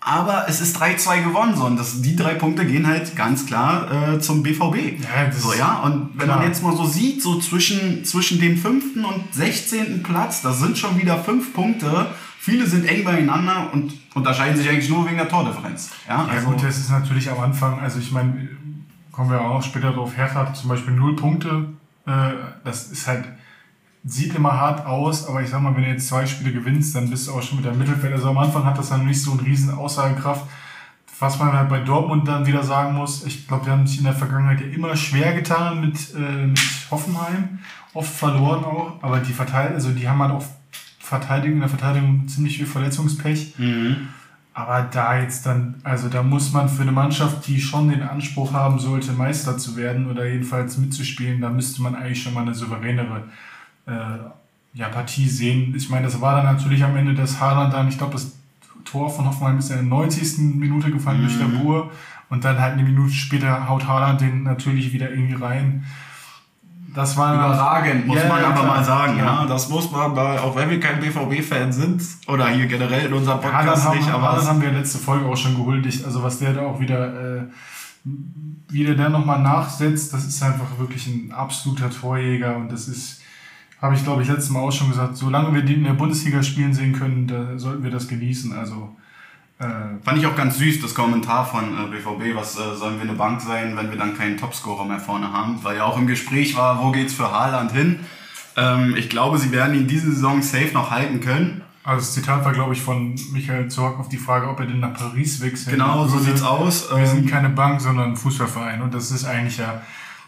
[0.00, 1.66] Aber es ist 3-2 gewonnen, so.
[1.66, 5.00] Und das, die drei Punkte gehen halt ganz klar äh, zum BVB.
[5.00, 5.82] Ja, so, ja.
[5.84, 6.38] Und wenn klar.
[6.38, 10.02] man jetzt mal so sieht, so zwischen, zwischen dem fünften und 16.
[10.02, 12.08] Platz, das sind schon wieder fünf Punkte.
[12.44, 15.92] Viele sind eng beieinander und unterscheiden sich eigentlich nur wegen der Tordifferenz.
[16.06, 18.50] Ja, Ja also, gut, das ist natürlich am Anfang, also ich meine,
[19.12, 21.70] kommen wir auch noch später drauf, Hertha hat zum Beispiel null Punkte.
[22.06, 23.24] Äh, das ist halt,
[24.04, 27.08] sieht immer hart aus, aber ich sag mal, wenn du jetzt zwei Spiele gewinnst, dann
[27.08, 28.12] bist du auch schon mit der Mittelfeld.
[28.12, 30.44] Also am Anfang hat das dann nicht so eine riesen Aussagekraft.
[31.18, 34.04] Was man halt bei Dortmund dann wieder sagen muss, ich glaube, die haben sich in
[34.04, 37.60] der Vergangenheit ja immer schwer getan mit, äh, mit Hoffenheim,
[37.94, 40.44] oft verloren auch, aber die verteidigen, also die haben halt auch
[41.04, 43.54] Verteidigung, in der Verteidigung ziemlich viel Verletzungspech.
[44.54, 48.52] Aber da jetzt dann, also da muss man für eine Mannschaft, die schon den Anspruch
[48.52, 52.54] haben sollte, Meister zu werden oder jedenfalls mitzuspielen, da müsste man eigentlich schon mal eine
[52.54, 53.24] souveränere
[53.86, 53.92] äh,
[54.74, 55.74] ja, Partie sehen.
[55.76, 58.32] Ich meine, das war dann natürlich am Ende das Haaland dann, ich glaube, das
[58.84, 60.56] Tor von Hoffenheim ist in der 90.
[60.56, 61.90] Minute gefallen durch der Bur
[62.30, 65.84] und dann halt eine Minute später haut Haaland den natürlich wieder irgendwie rein.
[66.94, 69.18] Das war Überragend, muss Ja, man ja, aber klar, mal sagen.
[69.18, 73.12] Ja, das muss man, bei, auch wenn wir kein BVB-Fan sind oder hier generell in
[73.12, 76.04] unserem Podcast haben, nicht, aber es- haben wir letzte Folge auch schon gehuldigt.
[76.04, 77.42] Also was der da auch wieder, äh,
[78.68, 83.20] wie der da nochmal nachsetzt, das ist einfach wirklich ein absoluter Torjäger und das ist,
[83.82, 86.42] habe ich glaube ich letztes Mal auch schon gesagt, solange wir die in der Bundesliga
[86.42, 88.52] spielen sehen können, da sollten wir das genießen.
[88.56, 88.94] Also
[89.58, 89.64] äh,
[90.04, 93.12] Fand ich auch ganz süß, das Kommentar von äh, BVB, was äh, sollen wir eine
[93.16, 96.56] Bank sein, wenn wir dann keinen Topscorer mehr vorne haben, weil ja auch im Gespräch
[96.56, 98.00] war, wo geht's für Haaland hin.
[98.56, 101.62] Ähm, ich glaube, sie werden ihn diese Saison safe noch halten können.
[101.84, 104.80] also das Zitat war glaube ich von Michael Zorc auf die Frage, ob er denn
[104.80, 106.88] nach Paris wechseln Genau, so sieht's aus.
[106.94, 109.82] Wir sind Ähm, keine Bank, sondern ein Fußballverein und das ist eigentlich ja,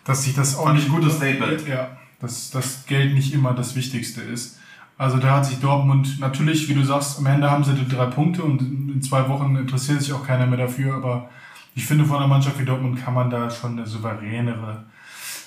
[0.05, 1.67] dass sich das auch Fand ich nicht ein gutes Statement.
[1.67, 4.59] Ja, dass das Geld nicht immer das Wichtigste ist.
[4.99, 8.07] Also da hat sich Dortmund natürlich, wie du sagst, am Ende haben sie die drei
[8.07, 11.29] Punkte und in zwei Wochen interessiert sich auch keiner mehr dafür, aber
[11.75, 14.85] ich finde von einer Mannschaft wie Dortmund kann man da schon eine souveränere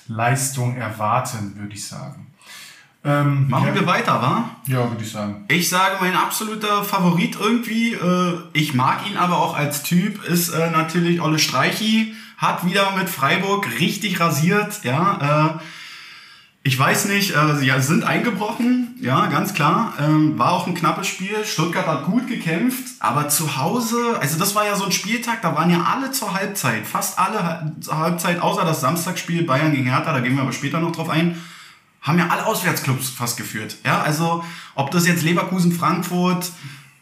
[0.06, 2.28] Leistung erwarten, würde ich sagen.
[3.02, 4.50] Ähm, machen ja, wir weiter, wa?
[4.66, 5.44] ja, würde ich sagen.
[5.48, 10.50] Ich sage, mein absoluter Favorit irgendwie, äh, ich mag ihn aber auch als Typ, ist
[10.50, 12.14] äh, natürlich Olle Streichi.
[12.36, 15.58] Hat wieder mit Freiburg richtig rasiert, ja.
[15.58, 15.62] Äh,
[16.62, 19.94] ich weiß nicht, äh, sie sind eingebrochen, ja, ganz klar.
[19.98, 21.44] Ähm, war auch ein knappes Spiel.
[21.44, 25.54] Stuttgart hat gut gekämpft, aber zu Hause, also das war ja so ein Spieltag, da
[25.54, 30.12] waren ja alle zur Halbzeit, fast alle zur Halbzeit, außer das Samstagsspiel Bayern gegen Hertha,
[30.12, 31.40] da gehen wir aber später noch drauf ein
[32.02, 33.76] haben ja alle Auswärtsclubs fast geführt.
[33.84, 34.44] Ja, also
[34.74, 36.50] ob das jetzt Leverkusen, Frankfurt,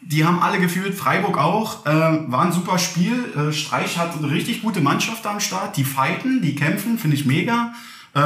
[0.01, 1.85] die haben alle geführt, Freiburg auch.
[1.85, 3.31] Äh, war ein super Spiel.
[3.35, 5.77] Äh, Streich hat eine richtig gute Mannschaft am Start.
[5.77, 7.73] Die fighten, die kämpfen, finde ich mega.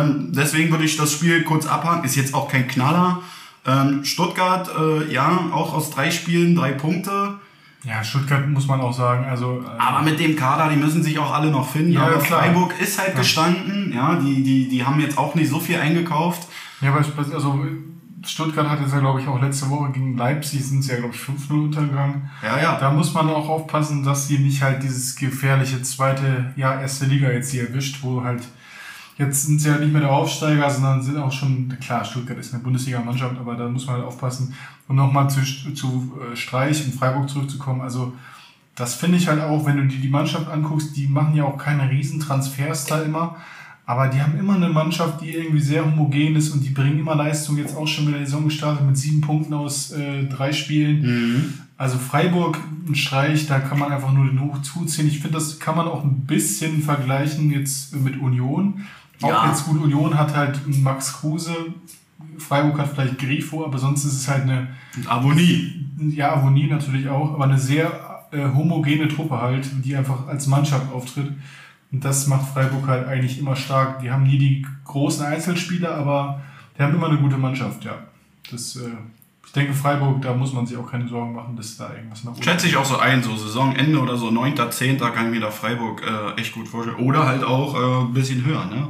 [0.01, 2.03] Ähm, deswegen würde ich das Spiel kurz abhaken.
[2.05, 3.21] Ist jetzt auch kein Knaller.
[3.65, 7.35] Ähm, Stuttgart, äh, ja, auch aus drei Spielen drei Punkte.
[7.85, 11.19] Ja, Stuttgart muss man auch sagen, also äh, Aber mit dem Kader, die müssen sich
[11.19, 11.91] auch alle noch finden.
[11.93, 12.41] Ja, aber klar.
[12.43, 13.91] Freiburg ist halt gestanden.
[13.93, 16.47] Ja, die, die, die haben jetzt auch nicht so viel eingekauft.
[16.81, 17.65] Ja, aber ich- also
[18.25, 21.13] Stuttgart hat jetzt ja, glaube ich, auch letzte Woche gegen Leipzig sind sie ja, glaube
[21.13, 22.29] ich, 5-0 untergegangen.
[22.41, 22.77] Ja, ja.
[22.79, 27.29] Da muss man auch aufpassen, dass sie nicht halt dieses gefährliche zweite, ja, erste Liga
[27.31, 28.43] jetzt hier erwischt, wo halt
[29.17, 32.53] jetzt sind sie halt nicht mehr der Aufsteiger, sondern sind auch schon, klar, Stuttgart ist
[32.53, 34.53] eine Bundesliga-Mannschaft, aber da muss man halt aufpassen.
[34.87, 35.41] Um nochmal zu,
[35.73, 38.13] zu äh, Streich und Freiburg zurückzukommen, also
[38.75, 41.57] das finde ich halt auch, wenn du dir die Mannschaft anguckst, die machen ja auch
[41.57, 43.37] keine riesen Transfers da immer,
[43.85, 47.15] aber die haben immer eine Mannschaft, die irgendwie sehr homogen ist und die bringen immer
[47.15, 47.57] Leistung.
[47.57, 51.03] Jetzt auch schon wieder die Saison gestartet mit sieben Punkten aus äh, drei Spielen.
[51.77, 55.07] Also Freiburg, ein Streich, da kann man einfach nur den Hoch zuziehen.
[55.07, 58.85] Ich finde, das kann man auch ein bisschen vergleichen jetzt mit Union.
[59.21, 59.47] Auch Ja.
[59.47, 61.55] jetzt gut, Union hat halt Max Kruse,
[62.37, 64.67] Freiburg hat vielleicht Grifo, aber sonst ist es halt eine,
[65.07, 65.85] Avonie.
[65.99, 70.91] ja, Avonie natürlich auch, aber eine sehr äh, homogene Truppe halt, die einfach als Mannschaft
[70.91, 71.31] auftritt.
[71.91, 73.99] Und das macht Freiburg halt eigentlich immer stark.
[73.99, 76.41] Die haben nie die großen Einzelspieler, aber
[76.77, 77.99] die haben immer eine gute Mannschaft, ja.
[78.49, 78.89] Das, äh,
[79.53, 82.31] ich denke, Freiburg, da muss man sich auch keine Sorgen machen, dass da irgendwas nach
[82.31, 84.97] oben Schätze ich auch so ein, so Saisonende oder so 9., 10.
[84.97, 86.97] kann ich mir da Freiburg äh, echt gut vorstellen.
[86.97, 88.87] Oder halt auch äh, ein bisschen höher, ne?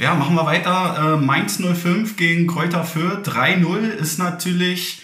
[0.00, 1.14] Ja, machen wir weiter.
[1.14, 3.24] Äh, Mainz 05 gegen Kräuter Fürth.
[3.24, 5.02] 3-0 ist natürlich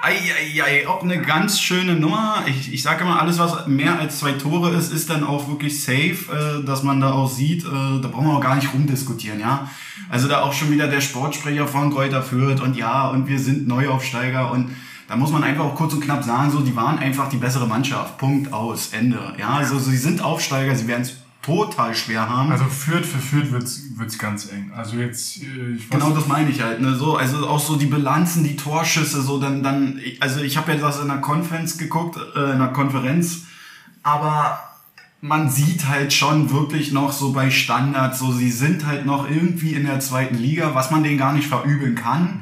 [0.00, 2.42] Eieiei, auch eine ganz schöne Nummer.
[2.46, 5.82] Ich, ich sage immer, alles, was mehr als zwei Tore ist, ist dann auch wirklich
[5.82, 9.40] safe, äh, dass man da auch sieht, äh, da brauchen wir auch gar nicht rumdiskutieren,
[9.40, 9.68] ja.
[10.08, 13.66] Also da auch schon wieder der Sportsprecher von Kräuter führt und ja, und wir sind
[13.66, 14.70] Neuaufsteiger und
[15.08, 17.66] da muss man einfach auch kurz und knapp sagen, so, die waren einfach die bessere
[17.66, 18.18] Mannschaft.
[18.18, 19.34] Punkt aus, Ende.
[19.38, 21.16] Ja, also sie sind Aufsteiger, sie werden es
[21.48, 22.52] total schwer haben.
[22.52, 24.70] Also Fürth für Fürth wird's wird's ganz eng.
[24.76, 26.80] Also jetzt, äh, ich weiß Genau das meine ich halt.
[26.80, 26.94] Ne?
[26.94, 30.78] So, also auch so die Bilanzen, die Torschüsse, so dann, dann also ich habe ja
[30.78, 33.44] das in der Konferenz geguckt, äh, in der Konferenz,
[34.02, 34.60] aber
[35.20, 39.74] man sieht halt schon wirklich noch so bei Standards, so sie sind halt noch irgendwie
[39.74, 42.40] in der zweiten Liga, was man denen gar nicht verübeln kann.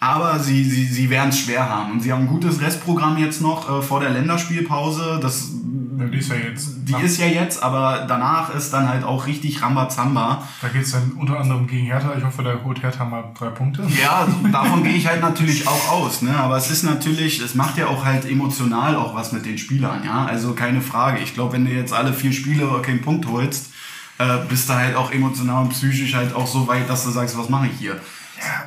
[0.00, 1.92] Aber sie, sie, sie werden es schwer haben.
[1.92, 5.18] Und sie haben ein gutes Restprogramm jetzt noch äh, vor der Länderspielpause.
[5.20, 6.70] Das, Ja, die ist ja jetzt.
[6.84, 10.46] die ist ja jetzt, aber danach ist dann halt auch richtig Rambazamba.
[10.60, 12.14] Da geht's dann unter anderem gegen Hertha.
[12.16, 13.86] Ich hoffe, da holt Hertha mal drei Punkte.
[14.02, 16.36] Ja, davon gehe ich halt natürlich auch aus, ne?
[16.36, 20.02] Aber es ist natürlich, es macht ja auch halt emotional auch was mit den Spielern,
[20.04, 20.24] ja.
[20.24, 21.18] Also keine Frage.
[21.20, 23.72] Ich glaube, wenn du jetzt alle vier Spiele keinen Punkt holst,
[24.18, 27.38] äh, bist du halt auch emotional und psychisch halt auch so weit, dass du sagst,
[27.38, 28.00] was mache ich hier?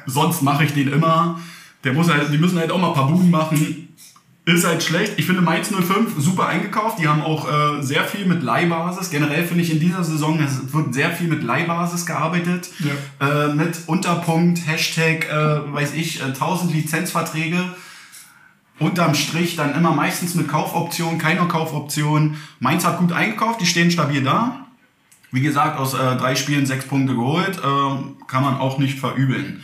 [0.06, 1.40] Sonst mache ich den immer.
[1.84, 3.83] Der muss halt, die müssen halt auch mal ein paar Buden machen.
[4.46, 5.14] Ist halt schlecht.
[5.16, 7.00] Ich finde Mainz 05 super eingekauft.
[7.00, 9.10] Die haben auch äh, sehr viel mit Leihbasis.
[9.10, 12.70] Generell finde ich in dieser Saison, es wird sehr viel mit Leihbasis gearbeitet.
[13.22, 17.58] Äh, mit Unterpunkt, Hashtag, äh, weiß ich, äh, 1000 Lizenzverträge.
[18.80, 22.36] Unterm Strich dann immer meistens mit Kaufoption, keine Kaufoption.
[22.60, 24.66] Mainz hat gut eingekauft, die stehen stabil da.
[25.32, 27.60] Wie gesagt, aus äh, drei Spielen sechs Punkte geholt.
[27.60, 29.64] Äh, kann man auch nicht verübeln.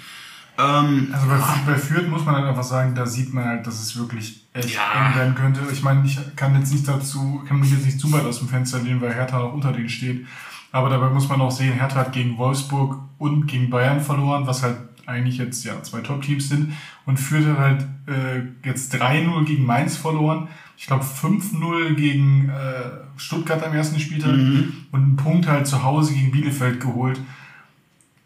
[0.59, 1.37] Ähm, Also bei,
[1.71, 4.75] bei Fürth muss man halt einfach sagen, da sieht man halt, dass es wirklich echt
[4.75, 5.07] Ja.
[5.09, 5.61] eng werden könnte.
[5.71, 8.49] Ich meine, ich kann jetzt nicht dazu, kann mich jetzt nicht zu weit aus dem
[8.49, 10.25] Fenster lehnen, weil Hertha noch unter denen steht.
[10.71, 14.61] Aber dabei muss man auch sehen, Hertha hat gegen Wolfsburg und gegen Bayern verloren, was
[14.63, 16.73] halt eigentlich jetzt ja zwei Top-Teams sind.
[17.05, 20.47] Und Fürth hat halt äh, jetzt 3-0 gegen Mainz verloren.
[20.77, 26.13] Ich glaube 5-0 gegen äh, Stuttgart am ersten Spieltag und einen Punkt halt zu Hause
[26.13, 27.19] gegen Bielefeld geholt.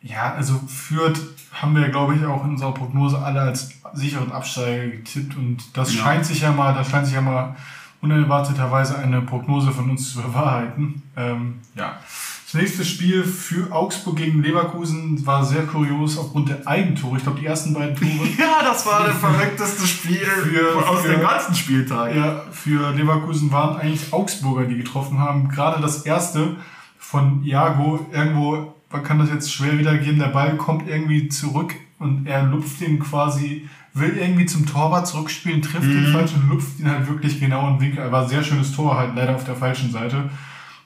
[0.01, 1.19] Ja, also Fürth
[1.53, 5.93] haben wir, glaube ich, auch in unserer Prognose alle als sicheren Absteiger getippt und das
[5.95, 6.01] Ja.
[6.03, 7.55] scheint sich ja mal, da scheint sich ja mal
[8.01, 11.01] unerwarteterweise eine Prognose von uns zu bewahrheiten.
[11.15, 11.97] Ähm, ja.
[12.45, 17.17] Das nächste Spiel für Augsburg gegen Leverkusen war sehr kurios aufgrund der Eigentore.
[17.17, 21.21] Ich glaube, die ersten beiden Tore ja, das war das verrückteste Spiel Für- aus dem
[21.21, 22.15] ganzen Spieltag.
[22.15, 25.49] Ja, für Leverkusen waren eigentlich Augsburger, die getroffen haben.
[25.49, 26.57] Gerade das erste
[26.99, 32.27] von Iago, irgendwo, man kann das jetzt schwer wiedergeben, der Ball kommt irgendwie zurück und
[32.27, 36.89] er lupft ihn quasi, will irgendwie zum Torwart zurückspielen, trifft ihn falsch und lupft ihn
[36.89, 38.11] halt wirklich genau in den Winkel.
[38.11, 40.29] War ein sehr schönes Tor, halt leider auf der falschen Seite.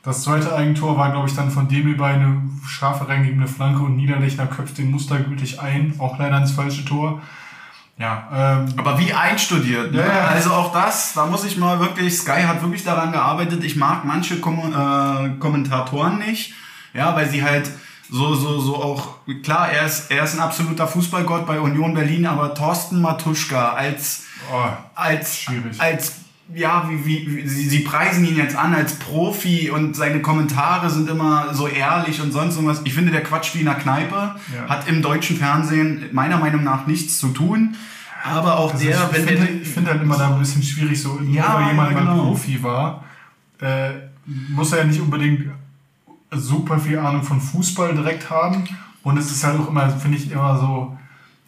[0.04, 4.48] Das zweite Eigentor war, glaube ich, dann von Demi eine scharfe reingegebene Flanke und Niederlechner
[4.48, 7.22] köpft den mustergültig ein, auch leider ins falsche Tor.
[8.00, 9.92] Ja, ähm, Aber wie einstudiert.
[9.92, 10.00] Ne?
[10.00, 10.28] Ja, ja.
[10.28, 13.64] Also auch das, da muss ich mal wirklich, Sky hat wirklich daran gearbeitet.
[13.66, 16.54] Ich mag manche Kom äh, Kommentatoren nicht,
[16.94, 17.70] ja, weil sie halt
[18.10, 22.26] so, so, so auch, klar, er ist, er ist ein absoluter Fußballgott bei Union Berlin,
[22.26, 25.80] aber Thorsten Matuschka als, oh, als, Schwierig.
[25.80, 26.14] als,
[26.54, 30.90] ja, wie, wie, wie sie, sie preisen ihn jetzt an als Profi und seine Kommentare
[30.90, 32.82] sind immer so ehrlich und sonst irgendwas.
[32.86, 34.70] Ich finde, der Quatsch wie in der Kneipe Ja.
[34.70, 37.76] hat im deutschen Fernsehen meiner Meinung nach nichts zu tun.
[38.24, 41.02] Aber auch Also der, ich wenn finde ich finde halt immer da ein bisschen schwierig,
[41.02, 42.24] so nur Ja, weil jemand ja, mal genau.
[42.28, 43.04] Profi war,
[43.60, 43.90] äh,
[44.26, 45.50] muss er ja nicht unbedingt
[46.32, 48.64] super viel Ahnung von Fußball direkt haben.
[49.04, 50.98] Und es ist halt auch immer, finde ich, immer so,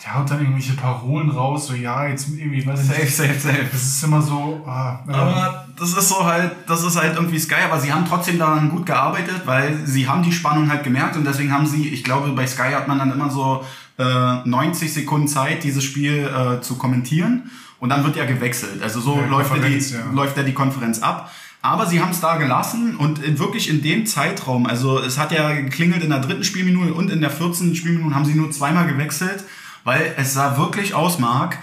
[0.04, 3.16] der haut dann irgendwelche Parolen raus, so ja, jetzt irgendwie, weiß ich safe, nicht.
[3.16, 3.66] safe, safe.
[3.70, 7.38] Das ist immer so, ah, äh, Aber das ist so halt, das ist halt irgendwie
[7.38, 11.18] Sky, aber sie haben trotzdem daran gut gearbeitet, weil sie haben die Spannung halt gemerkt
[11.18, 13.66] und deswegen haben sie, ich glaube, bei Sky hat man dann immer so
[13.98, 17.50] äh, 90 Sekunden Zeit, dieses Spiel äh, zu kommentieren
[17.82, 18.82] und dann wird ja gewechselt.
[18.82, 20.00] Also so Ja, läuft, ja die, ja.
[20.14, 21.30] läuft ja die Konferenz ab.
[21.62, 25.34] Aber sie haben es da gelassen und in, wirklich in dem Zeitraum, also es hat
[25.34, 27.76] ja geklingelt in der dritten Spielminute und in der 14.
[27.76, 29.44] Spielminute haben sie nur zweimal gewechselt,
[29.84, 31.58] weil es sah wirklich aus, Marc,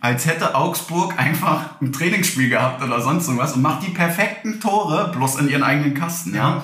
[0.00, 5.10] als hätte Augsburg einfach ein Trainingsspiel gehabt oder sonst irgendwas und macht die perfekten Tore
[5.12, 6.34] bloß in ihren eigenen Kasten.
[6.34, 6.62] Ja, Ja, ja.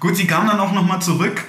[0.00, 1.44] Gut, sie kamen dann auch nochmal zurück.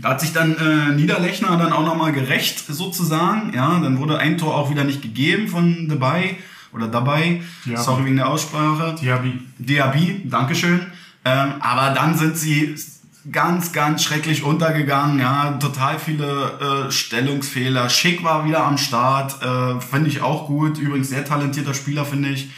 [0.00, 3.52] Da hat sich dann äh, Niederlechner dann auch nochmal gerecht sozusagen.
[3.54, 6.36] Ja, dann wurde ein Tor auch wieder nicht gegeben von dabei
[6.72, 7.42] oder dabei.
[7.64, 7.78] Ja.
[7.78, 8.96] Sorry wegen der Aussprache.
[9.00, 9.40] Diaby.
[9.58, 10.86] Diaby, Dankeschön.
[11.24, 12.74] Ähm, aber dann sind sie
[13.30, 15.18] ganz, ganz schrecklich untergegangen.
[15.18, 17.88] Ja, total viele äh, Stellungsfehler.
[17.88, 20.78] Schick war wieder am Start, äh, finde ich auch gut.
[20.78, 22.50] Übrigens sehr talentierter Spieler, finde ich.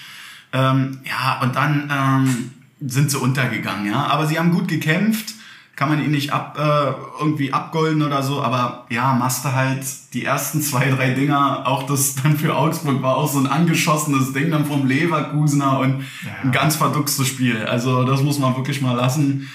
[0.52, 3.86] Ähm, ja, und dann ähm, sind sie untergegangen.
[3.86, 5.34] Ja, aber sie haben gut gekämpft
[5.82, 10.24] kann man ihn nicht ab, äh, irgendwie abgolden oder so, aber ja, machst halt die
[10.24, 14.52] ersten zwei, drei Dinger, auch das dann für Augsburg war auch so ein angeschossenes Ding
[14.52, 16.30] dann vom Leverkusener und ja.
[16.44, 17.66] ein ganz verduxtes Spiel.
[17.66, 19.50] Also das muss man wirklich mal lassen.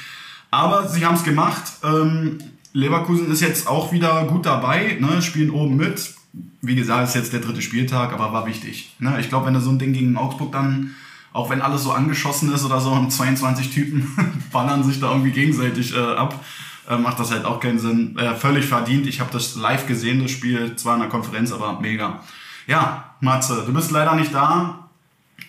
[0.51, 1.63] Aber sie haben es gemacht.
[1.85, 2.39] Ähm,
[2.73, 6.13] Leverkusen ist jetzt auch wieder gut dabei, ne, spielen oben mit.
[6.61, 8.93] Wie gesagt, ist jetzt der dritte Spieltag, aber war wichtig.
[8.99, 9.15] Ne?
[9.21, 10.93] Ich glaube, wenn du so ein Ding gegen Augsburg dann
[11.33, 15.31] auch wenn alles so angeschossen ist oder so und 22 Typen ballern sich da irgendwie
[15.31, 16.43] gegenseitig äh, ab,
[16.89, 18.17] äh, macht das halt auch keinen Sinn.
[18.17, 19.07] Äh, völlig verdient.
[19.07, 22.21] Ich habe das live gesehen, das Spiel, zwar in der Konferenz, aber mega.
[22.65, 24.89] Ja, Matze, du bist leider nicht da.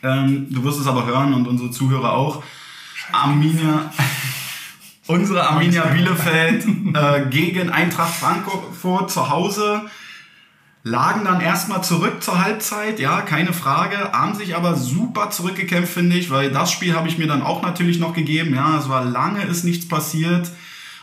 [0.03, 2.43] Ähm, du wirst es aber hören und unsere Zuhörer auch.
[3.11, 3.91] Arminia,
[5.07, 6.64] unsere Arminia Bielefeld
[6.95, 9.83] äh, gegen Eintracht Frankfurt zu Hause
[10.83, 16.17] lagen dann erstmal zurück zur Halbzeit, ja, keine Frage, haben sich aber super zurückgekämpft, finde
[16.17, 19.05] ich, weil das Spiel habe ich mir dann auch natürlich noch gegeben, ja, es war
[19.05, 20.51] lange, ist nichts passiert,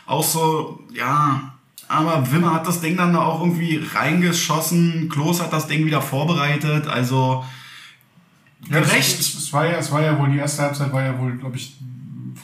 [0.06, 1.54] auch so, ja,
[1.88, 6.02] aber Wimmer hat das Ding dann da auch irgendwie reingeschossen, Klos hat das Ding wieder
[6.02, 7.44] vorbereitet, also
[8.68, 8.92] gerecht.
[8.92, 11.36] Ja, es, es, war ja, es war ja wohl, die erste Halbzeit war ja wohl,
[11.36, 11.76] glaube ich,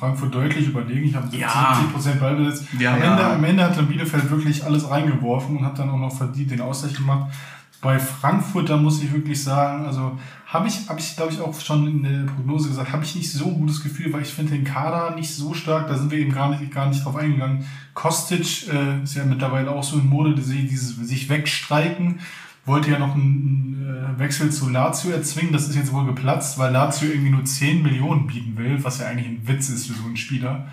[0.03, 1.07] Frankfurt deutlich überlegen.
[1.07, 1.79] Ich habe 70, ja.
[1.95, 2.67] 70 Ballbesitz.
[2.77, 3.35] Ja, am, Ende, ja.
[3.35, 6.61] am Ende hat dann Bielefeld wirklich alles reingeworfen und hat dann auch noch verdient den
[6.61, 7.33] Ausgleich gemacht.
[7.81, 11.59] Bei Frankfurt, da muss ich wirklich sagen, also habe ich, hab ich glaube ich, auch
[11.61, 14.53] schon in der Prognose gesagt, habe ich nicht so ein gutes Gefühl, weil ich finde
[14.53, 17.65] den Kader nicht so stark, da sind wir eben gar nicht, gar nicht drauf eingegangen.
[17.95, 22.19] Kostic äh, ist ja mittlerweile auch so in Mode, dieses sich wegstreiken
[22.65, 25.53] wollte ja noch einen äh, Wechsel zu Lazio erzwingen.
[25.53, 29.07] Das ist jetzt wohl geplatzt, weil Lazio irgendwie nur 10 Millionen bieten will, was ja
[29.07, 30.69] eigentlich ein Witz ist für so einen Spieler.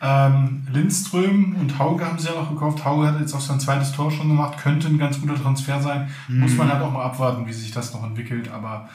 [0.00, 2.84] Ähm, Lindström und Hauge haben sie ja noch gekauft.
[2.84, 6.08] Hauge hat jetzt auch sein zweites Tor schon gemacht, könnte ein ganz guter Transfer sein.
[6.28, 6.40] Mhm.
[6.40, 8.48] Muss man halt auch mal abwarten, wie sich das noch entwickelt.
[8.50, 8.88] Aber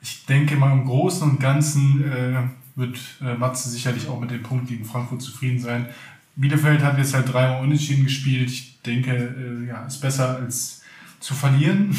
[0.00, 2.42] ich denke mal im Großen und Ganzen äh,
[2.74, 5.86] wird äh, Matze sicherlich auch mit dem Punkt gegen Frankfurt zufrieden sein.
[6.34, 8.48] Bielefeld hat jetzt halt dreimal unentschieden gespielt.
[8.48, 10.77] Ich denke, äh, ja, ist besser als
[11.20, 11.94] zu verlieren.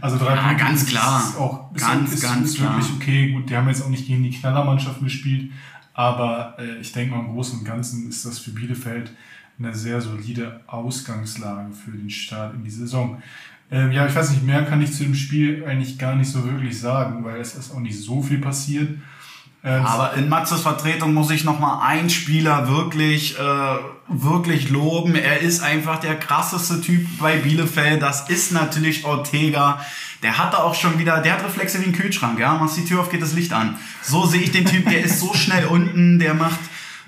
[0.00, 1.34] Also drei ja, Punkte ganz ist klar.
[1.38, 2.76] auch ist, ganz, ist, ganz ist klar.
[2.76, 3.32] wirklich okay.
[3.32, 5.50] Gut, die haben jetzt auch nicht gegen die Knallermannschaften gespielt,
[5.94, 9.12] aber äh, ich denke mal im Großen und Ganzen ist das für Bielefeld
[9.58, 13.20] eine sehr solide Ausgangslage für den Start in die Saison.
[13.70, 16.44] Ähm, ja, ich weiß nicht, mehr kann ich zu dem Spiel eigentlich gar nicht so
[16.44, 18.98] wirklich sagen, weil es ist auch nicht so viel passiert.
[19.62, 23.76] Aber in Matzes Vertretung muss ich noch mal einen Spieler wirklich, äh,
[24.08, 25.16] wirklich loben.
[25.16, 28.00] Er ist einfach der krasseste Typ bei Bielefeld.
[28.00, 29.80] Das ist natürlich Ortega.
[30.22, 32.38] Der hat da auch schon wieder, der hat Reflexe wie ein Kühlschrank.
[32.38, 33.76] Ja, machst die Tür auf, geht das Licht an.
[34.02, 34.88] So sehe ich den Typ.
[34.88, 36.18] Der ist so schnell unten.
[36.18, 36.60] Der macht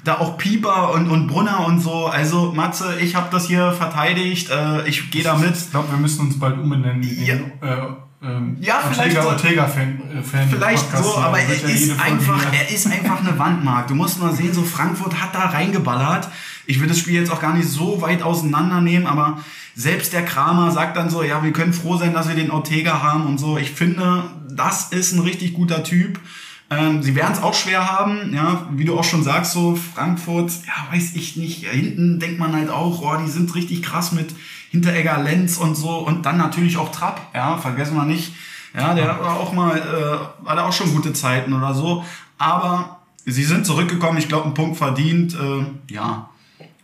[0.05, 2.07] da auch Pieper und, und Brunner und so.
[2.07, 4.51] Also Matze, ich habe das hier verteidigt.
[4.51, 5.57] Äh, ich gehe da mit.
[5.57, 7.03] Ich glaube, wir müssen uns bald umbenennen.
[7.03, 7.35] Ja.
[7.35, 12.53] äh, ähm, ja, vielleicht Ortega, Ortega Fan, äh, Fan vielleicht so, aber er ist einfach,
[12.53, 13.89] er ist einfach eine Wandmark.
[13.89, 16.29] Du musst mal sehen, so Frankfurt hat da reingeballert.
[16.67, 19.41] Ich will das Spiel jetzt auch gar nicht so weit auseinandernehmen, aber
[19.75, 23.03] selbst der Kramer sagt dann so, ja, wir können froh sein, dass wir den Ortega
[23.03, 23.57] haben und so.
[23.57, 26.21] Ich finde, das ist ein richtig guter Typ.
[26.69, 30.53] Ähm, sie werden es auch schwer haben, ja, wie du auch schon sagst, so Frankfurt,
[30.67, 31.67] ja, weiß ich nicht.
[31.67, 34.29] Hinten denkt man halt auch, oh, die sind richtig krass mit
[34.71, 38.33] Hinteregger, Lenz und so und dann natürlich auch Trapp, ja, vergessen wir nicht.
[38.75, 42.05] Ja, der war auch mal, äh, da auch schon gute Zeiten oder so.
[42.39, 46.29] Aber sie sind zurückgekommen, ich glaube, ein Punkt verdient, äh, ja.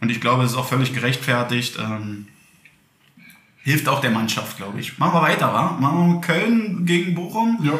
[0.00, 1.78] Und ich glaube, es ist auch völlig gerechtfertigt.
[1.78, 2.26] Ähm,
[3.62, 4.98] hilft auch der Mannschaft, glaube ich.
[4.98, 5.76] Machen wir weiter, wa?
[5.80, 7.58] Machen wir Köln gegen Bochum.
[7.62, 7.72] Ja.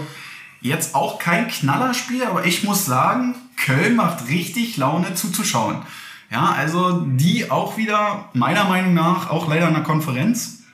[0.60, 5.82] Jetzt auch kein Knallerspiel, aber ich muss sagen, Köln macht richtig Laune zuzuschauen.
[6.30, 10.64] Ja, also die auch wieder, meiner Meinung nach, auch leider in der Konferenz.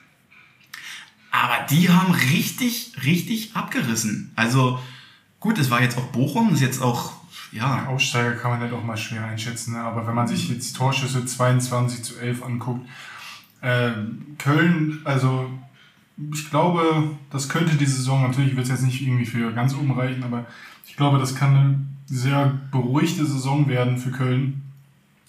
[1.31, 4.31] Aber die haben richtig, richtig abgerissen.
[4.35, 4.79] Also
[5.39, 7.13] gut, es war jetzt auch Bochum, ist jetzt auch,
[7.51, 7.85] ja.
[7.87, 9.81] Aussteiger kann man ja doch mal schwer einschätzen, ne?
[9.81, 12.87] aber wenn man sich jetzt Torschüsse 22 zu 11 anguckt,
[13.61, 13.91] äh,
[14.37, 15.49] Köln, also
[16.31, 19.91] ich glaube, das könnte die Saison, natürlich wird es jetzt nicht irgendwie für ganz oben
[19.91, 20.45] reichen, aber
[20.87, 24.61] ich glaube, das kann eine sehr beruhigte Saison werden für Köln.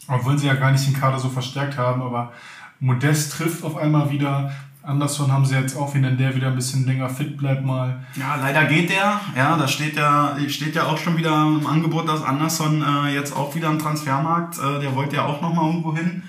[0.08, 2.32] Obwohl sie ja gar nicht den Kader so verstärkt haben, aber
[2.80, 4.52] Modest trifft auf einmal wieder.
[4.82, 8.04] Anderson haben sie jetzt auch, wenn der wieder ein bisschen länger fit bleibt mal.
[8.16, 9.18] Ja, leider geht der.
[9.34, 13.34] Ja, da steht ja, steht ja auch schon wieder im Angebot, dass Anderson äh, jetzt
[13.34, 16.22] auch wieder im Transfermarkt, äh, der wollte ja auch nochmal irgendwo hin.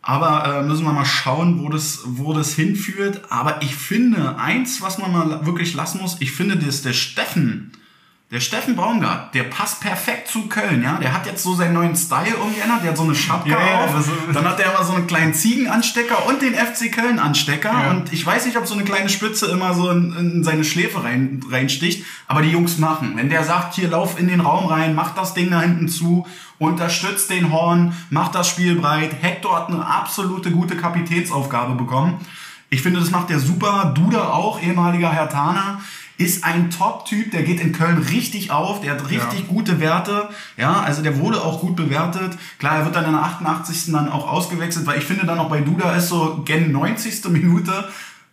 [0.00, 3.22] Aber äh, müssen wir mal schauen, wo das, wo das hinführt.
[3.28, 7.72] Aber ich finde, eins, was man mal wirklich lassen muss, ich finde, dass der Steffen
[8.30, 10.98] Der Steffen Baumgart, der passt perfekt zu Köln, ja.
[10.98, 13.90] Der hat jetzt so seinen neuen Style umgeändert, der hat so eine Schapka ja, auf,
[14.34, 17.90] dann hat er immer so einen kleinen Ziegenanstecker und den FC Köln Anstecker Ja.
[17.90, 21.02] und ich weiß nicht, ob so eine kleine Spitze immer so in, in seine Schläfe
[21.02, 23.12] rein, reinsticht, aber die Jungs machen.
[23.16, 26.26] Wenn der sagt, hier lauf in den Raum rein, mach das Ding da hinten zu,
[26.58, 29.10] unterstützt den Horn, macht das Spiel breit.
[29.22, 32.18] Hector hat eine absolute gute Kapitänsaufgabe bekommen.
[32.68, 33.94] Ich finde, das macht der super.
[33.94, 35.80] Duda auch, ehemaliger Hertaner,
[36.18, 39.46] ist ein Top-Typ, der geht in Köln richtig auf, der hat richtig Ja.
[39.48, 40.28] gute Werte.
[40.56, 42.36] Ja, also der wurde auch gut bewertet.
[42.58, 43.92] Klar, er wird dann in der 88.
[43.92, 47.24] dann auch ausgewechselt, weil ich finde dann auch bei Duda ist so gen 90.
[47.30, 47.72] Minute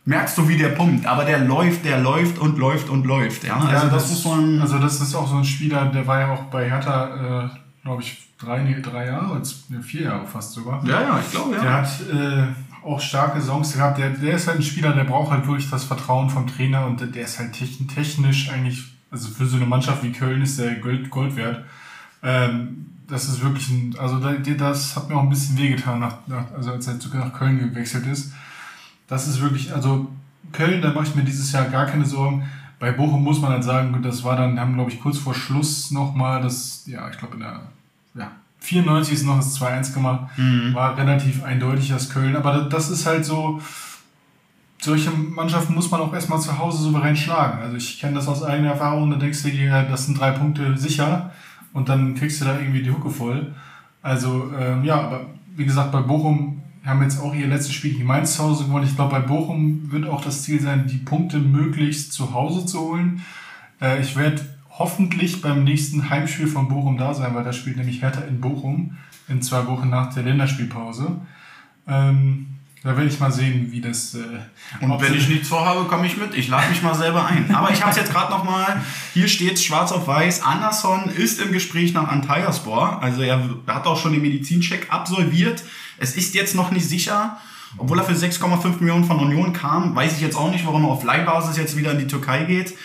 [0.03, 1.05] merkst du, wie der pumpt.
[1.05, 3.43] Aber der läuft, der läuft und läuft und läuft.
[3.43, 4.61] Ja, also Ja, das, muss man.
[4.61, 7.49] Also das ist auch so ein Spieler, der war ja auch bei Hertha, äh,
[7.83, 10.83] glaube ich, drei, nee, drei Jahre, nee, vier Jahre fast sogar.
[10.86, 11.61] ja, ja, ich glaube, ja.
[11.61, 12.47] Der hat äh,
[12.86, 13.97] auch starke Songs gehabt.
[13.97, 16.99] Der, der ist halt ein Spieler, der braucht halt wirklich das Vertrauen vom Trainer und
[17.01, 20.75] der, ist halt techn- technisch eigentlich, also für so eine Mannschaft wie Köln ist der
[20.75, 21.63] Gold, Gold wert.
[22.23, 26.17] Ähm, das ist wirklich ein, also da- das hat mir auch ein bisschen wehgetan, nach,
[26.27, 28.33] nach, also als er nach Köln gewechselt ist.
[29.07, 30.09] Das ist wirklich, also
[30.51, 32.47] Köln, da mache ich mir dieses Jahr gar keine Sorgen.
[32.79, 35.91] Bei Bochum muss man halt sagen, das war dann, haben glaube ich kurz vor Schluss
[35.91, 37.61] nochmal das, ja, ich glaube in der
[38.15, 38.31] ja,
[38.66, 40.30] 94 ist noch das 2-1 gemacht.
[40.74, 42.36] War relativ eindeutig das Köln.
[42.36, 43.61] Aber das ist halt so,
[44.80, 47.59] solche Mannschaften muss man auch erstmal zu Hause souverän schlagen.
[47.61, 50.78] Also ich kenne das aus eigener Erfahrung, da denkst du dir, das sind drei Punkte
[50.78, 51.32] sicher
[51.74, 53.53] und dann kriegst du da irgendwie die Hucke voll.
[54.01, 58.05] Also ähm, ja, aber wie gesagt, bei Bochum haben jetzt auch ihr letztes Spiel gegen
[58.05, 58.86] Mainz zu Hause gewonnen.
[58.86, 62.80] Ich glaube, bei Bochum wird auch das Ziel sein, die Punkte möglichst zu Hause zu
[62.80, 63.22] holen.
[63.82, 64.41] Äh, ich werde
[64.78, 68.97] hoffentlich beim nächsten Heimspiel von Bochum da sein, weil da spielt nämlich Hertha in Bochum
[69.28, 71.21] in zwei Wochen nach der Länderspielpause.
[71.88, 72.47] Ähm,
[72.84, 74.13] da werde ich mal sehen, wie das.
[74.13, 74.19] Äh,
[74.80, 76.36] Und wenn ich nichts vorhabe, komme ich mit.
[76.36, 77.53] Ich lade mich mal selber ein.
[77.55, 78.80] Aber ich habe es jetzt gerade noch mal.
[79.15, 80.43] Hier steht schwarz auf weiß.
[80.43, 83.01] Anderson ist im Gespräch nach Antalyaspor.
[83.01, 85.63] Also er hat auch schon den Medizincheck absolviert.
[85.97, 87.38] Es ist jetzt noch nicht sicher.
[87.78, 90.91] Obwohl er für 6,5 Millionen von Union kam, weiß ich jetzt auch nicht, warum er
[90.91, 92.76] auf Leihbasis jetzt wieder in die Türkei geht.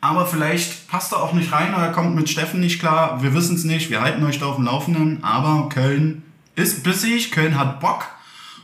[0.00, 3.20] Aber vielleicht passt er auch nicht rein oder er kommt mit Steffen nicht klar.
[3.22, 3.90] Wir wissen es nicht.
[3.90, 5.24] Wir halten euch da auf dem Laufenden.
[5.24, 6.22] Aber Köln
[6.54, 7.32] ist bissig.
[7.32, 8.06] Köln hat Bock.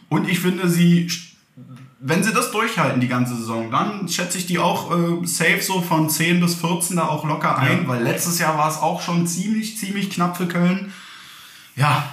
[0.08, 1.10] Und ich finde, sie
[2.06, 5.80] wenn sie das durchhalten die ganze Saison, dann schätze ich die auch äh, safe so
[5.80, 7.88] von 10 bis 14 da auch locker ein, Ja.
[7.88, 10.92] weil letztes Jahr war es auch schon ziemlich, ziemlich knapp für Köln.
[11.76, 12.04] Ja,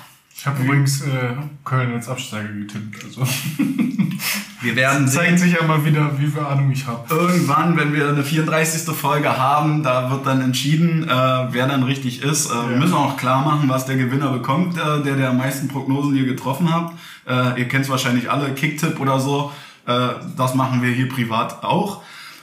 [0.41, 3.03] Ich habe übrigens äh, Köln als Absteiger getippt.
[3.05, 3.21] Also
[4.61, 5.49] wir werden zeigt sehen.
[5.49, 7.13] sich ja mal wieder, wie viel Ahnung ich habe.
[7.13, 8.91] Irgendwann, wenn wir eine 34.
[8.95, 11.07] Folge haben, da wird dann entschieden, äh,
[11.51, 12.49] wer dann richtig ist.
[12.49, 12.77] Äh, Wir Ja.
[12.79, 16.25] müssen auch klar machen, was der Gewinner bekommt, äh, der der am meisten Prognosen hier
[16.25, 16.91] getroffen hat.
[17.27, 19.51] Äh, ihr kennt es wahrscheinlich alle, Kicktipp oder so.
[19.85, 22.01] Äh, das machen wir hier privat auch.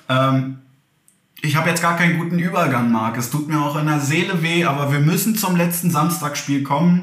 [0.08, 0.58] Ähm,
[1.42, 3.16] ich habe jetzt gar keinen guten Übergang, Marc.
[3.16, 7.02] Es tut mir auch in der Seele weh, aber wir müssen zum letzten Samstagsspiel kommen.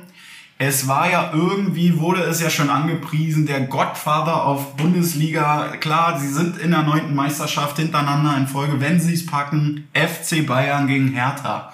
[0.58, 5.74] Es war ja irgendwie, wurde es ja schon angepriesen, der Gottvater auf Bundesliga.
[5.82, 9.89] Klar, sie sind in der neunten Meisterschaft hintereinander in Folge, wenn sie es packen.
[9.93, 11.74] FC Bayern gegen Hertha.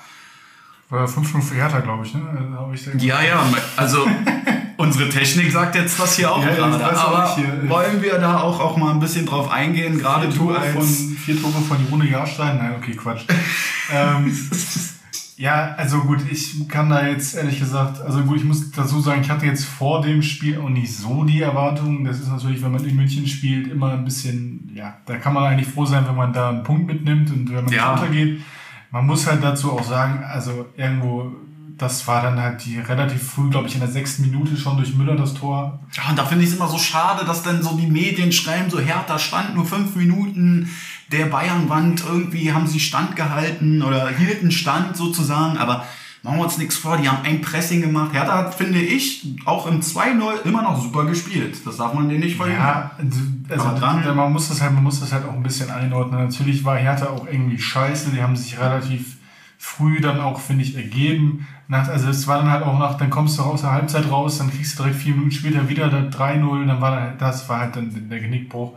[0.89, 2.21] War 5-0 für Hertha, glaube ich, ne?
[2.73, 3.45] Ich Ja, ja,
[3.77, 4.05] also
[4.77, 6.97] unsere Technik sagt jetzt das hier auch Ja, gerade.
[6.97, 7.69] Aber hier.
[7.69, 9.99] wollen wir da auch, auch mal ein bisschen drauf eingehen?
[9.99, 11.03] Gerade vier du Tore, von, als...
[11.23, 12.57] vier Tore von Jone Jahrstein?
[12.57, 13.25] Nein, okay, Quatsch.
[13.93, 14.35] ähm,
[15.41, 19.21] ja, also gut, ich kann da jetzt ehrlich gesagt, also gut, ich muss dazu sagen,
[19.21, 22.03] ich hatte jetzt vor dem Spiel auch nicht so die Erwartungen.
[22.03, 25.43] Das ist natürlich, wenn man in München spielt, immer ein bisschen, ja, da kann man
[25.45, 27.95] eigentlich froh sein, wenn man da einen Punkt mitnimmt und wenn man Ja.
[27.95, 28.41] runtergeht.
[28.91, 31.31] Man muss halt dazu auch sagen, also irgendwo,
[31.81, 34.93] das war dann halt die relativ früh, glaube ich, in der sechsten Minute schon durch
[34.95, 35.79] Müller das Tor.
[35.93, 38.69] Ja, und da finde ich es immer so schade, dass dann so die Medien schreiben,
[38.69, 40.69] so Hertha stand nur fünf Minuten,
[41.11, 45.83] der Bayern-Wand, irgendwie haben sie Stand gehalten oder hielten Stand sozusagen, aber
[46.23, 48.13] machen wir uns nichts vor, die haben ein Pressing gemacht.
[48.13, 51.57] Hertha hat, finde ich, auch im 2-0 immer noch super gespielt.
[51.65, 52.61] Das darf man denen nicht verlieren.
[52.61, 52.91] Ja,
[53.49, 56.23] also dann- dann, man muss das halt, man muss das halt auch ein bisschen einordnen.
[56.23, 58.11] Natürlich war Hertha auch irgendwie scheiße.
[58.11, 59.17] Die haben sich relativ
[59.57, 61.47] früh dann auch, finde ich, ergeben.
[61.71, 64.39] Nach, also es war dann halt auch nach, dann kommst du aus der Halbzeit raus,
[64.39, 67.77] dann kriegst du direkt vier Minuten später wieder da 3-0, dann war das war halt
[67.77, 68.73] dann der Genickbruch.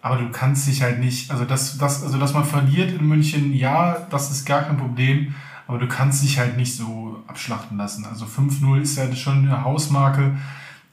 [0.00, 3.52] Aber du kannst dich halt nicht, also das, das, also dass man verliert in München,
[3.52, 5.34] ja, das ist gar kein Problem,
[5.66, 8.06] aber du kannst dich halt nicht so abschlachten lassen.
[8.06, 10.38] Also 5-0 ist ja schon eine Hausmarke.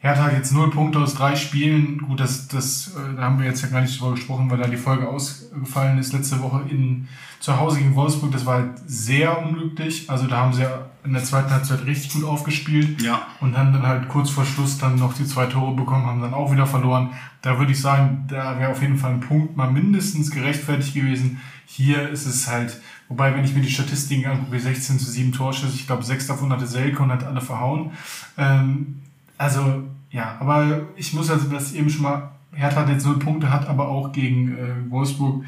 [0.07, 1.97] Hertha hat jetzt null Punkte aus drei Spielen.
[1.97, 4.67] Gut, das, das, äh, da haben wir jetzt ja gar nicht drüber gesprochen, weil da
[4.67, 7.09] die Folge ausgefallen ist letzte Woche in,
[7.41, 8.31] zu Hause gegen Wolfsburg.
[8.31, 10.09] Das war halt sehr unglücklich.
[10.09, 13.01] Also da haben sie ja in der zweiten Halbzeit richtig gut aufgespielt.
[13.01, 13.27] Ja.
[13.41, 16.33] Und haben dann halt kurz vor Schluss dann noch die zwei Tore bekommen, haben dann
[16.33, 17.09] auch wieder verloren.
[17.41, 21.41] Da würde ich sagen, da wäre auf jeden Fall ein Punkt mal mindestens gerechtfertigt gewesen.
[21.65, 22.79] Hier ist es halt,
[23.09, 26.53] wobei, wenn ich mir die Statistiken angucke, 16 zu 7 Torschüsse, ich glaube, sechs davon
[26.53, 27.91] hatte Selke und hat alle verhauen.
[28.37, 29.01] Ähm,
[29.37, 33.51] also, ja, aber ich muss also das eben schon mal, Hertha hat jetzt null Punkte,
[33.51, 35.43] hat aber auch gegen äh, Wolfsburg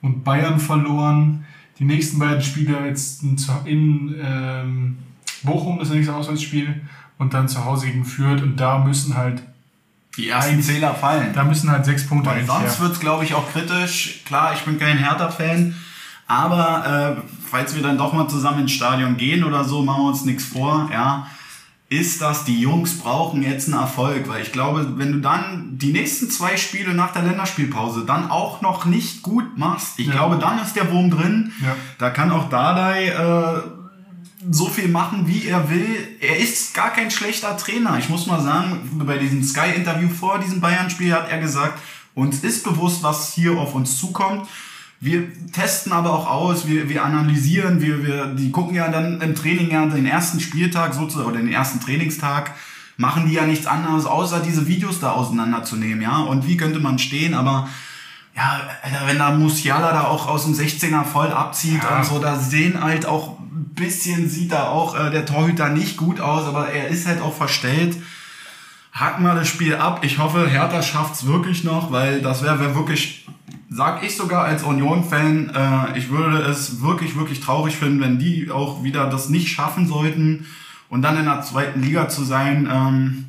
[0.00, 1.44] und Bayern verloren.
[1.78, 3.22] Die nächsten beiden Spiele jetzt
[3.64, 4.98] in, ähm,
[5.42, 6.82] Bochum, das nächste Auswärtsspiel,
[7.18, 8.42] und dann zu Hause gegen Fürth.
[8.42, 9.42] Und da müssen halt
[10.16, 11.32] Die ersten Zähler fallen.
[11.34, 12.80] da müssen halt sechs Punkte Weil sonst her.
[12.80, 14.22] wird es, glaube ich, auch kritisch.
[14.24, 15.74] Klar, ich bin kein Hertha-Fan,
[16.26, 20.08] aber äh, falls wir dann doch mal zusammen ins Stadion gehen oder so, machen wir
[20.10, 21.26] uns nichts vor, ja,
[21.92, 25.92] ist das, die Jungs brauchen jetzt einen Erfolg, weil ich glaube, wenn du dann die
[25.92, 30.12] nächsten zwei Spiele nach der Länderspielpause dann auch noch nicht gut machst, ich Ja.
[30.12, 31.52] glaube, dann ist der Wurm drin.
[31.62, 31.76] Ja.
[31.98, 33.60] Da kann auch Dardai äh,
[34.50, 35.86] so viel machen, wie er will.
[36.20, 37.96] Er ist gar kein schlechter Trainer.
[37.98, 41.78] Ich muss mal sagen, bei diesem Sky-Interview vor diesem Bayern-Spiel hat er gesagt,
[42.14, 44.48] uns ist bewusst, was hier auf uns zukommt.
[45.04, 49.34] Wir testen aber auch aus, wir, wir analysieren, wir, wir, die gucken ja dann im
[49.34, 52.52] Training ja den ersten Spieltag sozusagen oder den ersten Trainingstag,
[52.98, 56.18] machen die ja nichts anderes, außer diese Videos da auseinanderzunehmen, ja.
[56.18, 57.68] Und wie könnte man stehen, aber
[58.36, 61.96] ja, Alter, wenn da Musiala da auch aus dem 16er voll abzieht Ja.
[61.96, 65.96] und so, da sehen halt auch ein bisschen, sieht da auch äh, der Torhüter nicht
[65.96, 67.96] gut aus, aber er ist halt auch verstellt.
[68.92, 70.04] Haken wir das Spiel ab.
[70.04, 73.26] Ich hoffe, Hertha schafft's wirklich noch, weil das wäre wär wirklich,
[73.74, 78.50] sag ich sogar als Union-Fan, äh, ich würde es wirklich, wirklich traurig finden, wenn die
[78.50, 80.46] auch wieder das nicht schaffen sollten
[80.88, 82.68] und dann in der zweiten Liga zu sein.
[82.70, 83.24] Ähm,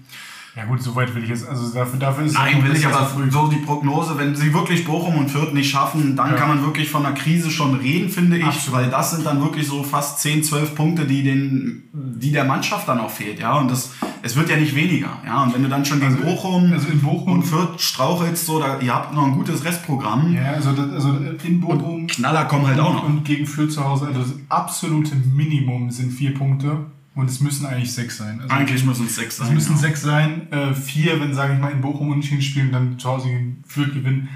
[0.55, 2.85] Ja gut, so weit will ich jetzt, also dafür, dafür ist Nein, ein will ich
[2.85, 3.31] aber früh.
[3.31, 6.35] so die Prognose, wenn sie wirklich Bochum und Fürth nicht schaffen, dann Ja.
[6.35, 8.79] kann man wirklich von einer Krise schon reden, finde ich, Absolut.
[8.81, 12.87] weil das sind dann wirklich so fast 10, 12 Punkte, die den, die der Mannschaft
[12.87, 15.69] dann auch fehlt, ja, und das, es wird ja nicht weniger, ja, und wenn du
[15.69, 19.11] dann schon gegen Also- Bochum, also in Bochum- und Fürth strauchelst, so, da, ihr habt
[19.11, 23.03] noch ein gutes Restprogramm, Ja, also, das, also in Bochum Knaller kommen halt auch noch.
[23.05, 26.77] und gegen Fürth zu Hause, also das absolute Minimum sind vier Punkte
[27.15, 28.41] und es müssen eigentlich sechs sein.
[28.41, 29.47] Also Eigentlich müssen es sechs sein.
[29.47, 29.77] es müssen ja.
[29.77, 33.09] sechs sein, äh, vier, wenn, sage ich mal, in Bochum unentschieden spielen und dann zu
[33.09, 34.29] Hause gegen Fürth gewinnen.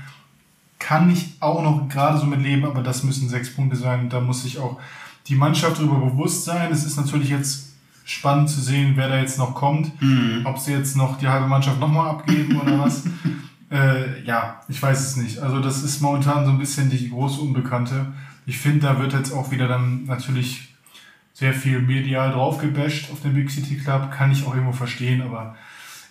[0.79, 4.09] Kann ich auch noch gerade so mit leben, aber das müssen sechs Punkte sein.
[4.09, 4.79] Da muss sich auch
[5.25, 6.71] die Mannschaft darüber bewusst sein.
[6.71, 7.73] Es ist natürlich jetzt
[8.05, 9.99] spannend zu sehen, wer da jetzt noch kommt.
[10.01, 10.41] Mhm.
[10.45, 13.03] Ob sie jetzt noch die halbe Mannschaft nochmal abgeben oder was.
[13.71, 15.39] äh, ja, ich weiß es nicht.
[15.39, 18.13] Also das ist momentan so ein bisschen die große Unbekannte.
[18.45, 20.76] Ich finde, da wird jetzt auch wieder dann natürlich
[21.37, 24.11] sehr viel medial draufgebasht auf den Big City Club.
[24.11, 25.55] Kann ich auch irgendwo verstehen, aber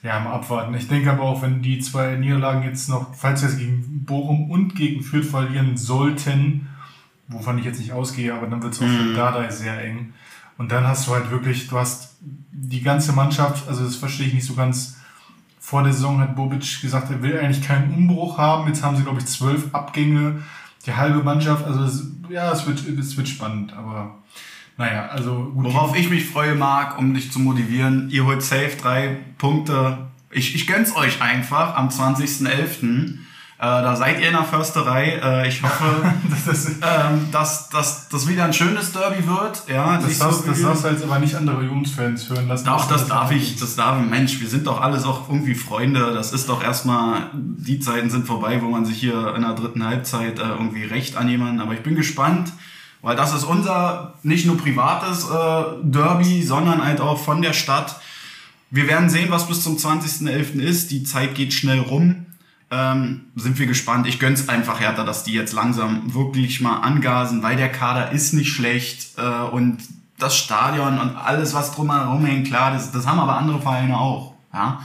[0.04, 0.72] ja, mal abwarten.
[0.74, 4.48] Ich denke aber auch, wenn die zwei Niederlagen jetzt noch, falls wir es gegen Bochum
[4.52, 6.68] und gegen Fürth verlieren sollten,
[7.26, 10.14] wovon ich jetzt nicht ausgehe, aber dann wird es auch für Dardai sehr eng.
[10.58, 14.34] Und dann hast du halt wirklich, du hast die ganze Mannschaft, also das verstehe ich
[14.34, 14.96] nicht so ganz.
[15.58, 18.68] Vor der Saison hat Bobic gesagt, er will eigentlich keinen Umbruch haben.
[18.68, 20.44] Jetzt haben sie, glaube ich, zwölf Abgänge,
[20.86, 21.64] die halbe Mannschaft.
[21.64, 24.14] Also es, ja, es wird, es wird spannend, aber
[24.76, 25.64] naja, also gut.
[25.64, 30.08] Worauf ich mich freue, Marc, um dich zu motivieren, ihr holt safe drei Punkte.
[30.30, 33.18] Ich, ich gönn's euch einfach am 20.11.
[33.58, 35.18] Äh, da seid ihr in der Försterei.
[35.22, 39.62] Äh, ich hoffe, das, das, ähm, dass, dass das wieder ein schönes Derby wird.
[39.66, 42.66] Ja, das, darfst, so das darfst du jetzt aber nicht andere Jungs-Fans hören lassen.
[42.66, 43.98] Doch, das Das darf ich, das darf.
[44.04, 46.12] Mensch, wir sind doch alles auch irgendwie Freunde.
[46.12, 49.82] Das ist doch erstmal, die Zeiten sind vorbei, wo man sich hier in der dritten
[49.86, 51.60] Halbzeit äh, irgendwie recht an jemanden.
[51.62, 52.52] Aber ich bin gespannt,
[53.06, 58.00] weil das ist unser nicht nur privates äh, Derby, sondern halt auch von der Stadt.
[58.70, 60.60] Wir werden sehen, was bis zum 20.11.
[60.60, 60.90] ist.
[60.90, 62.26] Die Zeit geht schnell rum.
[62.68, 64.08] Ähm, sind wir gespannt.
[64.08, 68.32] Ich gönn's einfach härter, dass die jetzt langsam wirklich mal angasen, weil der Kader ist
[68.32, 69.78] nicht schlecht äh, und
[70.18, 74.34] das Stadion und alles, was drumherum hängt, klar, das, das haben aber andere Vereine auch.
[74.52, 74.80] Ja?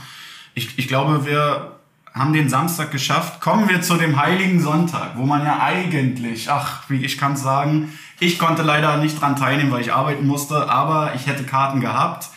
[0.54, 1.72] Ich, ich glaube, wir
[2.14, 3.40] haben den Samstag geschafft.
[3.40, 7.92] Kommen wir zu dem Heiligen Sonntag, wo man ja eigentlich, ach, wie ich kann sagen,
[8.22, 12.28] ich konnte leider nicht dran teilnehmen, weil ich arbeiten musste, aber ich hätte Karten gehabt.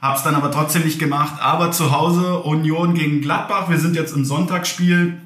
[0.00, 1.34] Hab's dann aber trotzdem nicht gemacht.
[1.40, 3.68] Aber zu Hause Union gegen Gladbach.
[3.68, 5.20] Wir sind jetzt im Sonntagsspiel.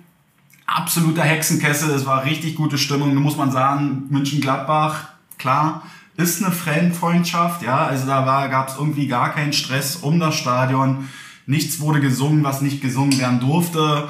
[0.67, 1.91] Absoluter Hexenkessel.
[1.91, 3.15] Es war richtig gute Stimmung.
[3.15, 5.83] Da muss man sagen, München-Gladbach, klar,
[6.17, 7.63] ist eine Fanfreundschaft.
[7.63, 11.09] Ja, also da war, gab's irgendwie gar keinen Stress um das Stadion.
[11.47, 14.09] Nichts wurde gesungen, was nicht gesungen werden durfte.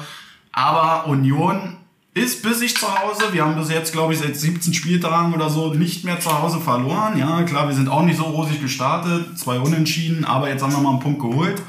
[0.51, 1.77] Aber Union
[2.13, 3.31] ist bis ich zu Hause.
[3.31, 6.59] Wir haben bis jetzt, glaube ich, seit 17 Spieltagen oder so nicht mehr zu Hause
[6.59, 7.17] verloren.
[7.17, 9.37] Ja, klar, wir sind auch nicht so rosig gestartet.
[9.37, 11.61] Zwei Unentschieden, aber jetzt haben wir mal einen Punkt geholt.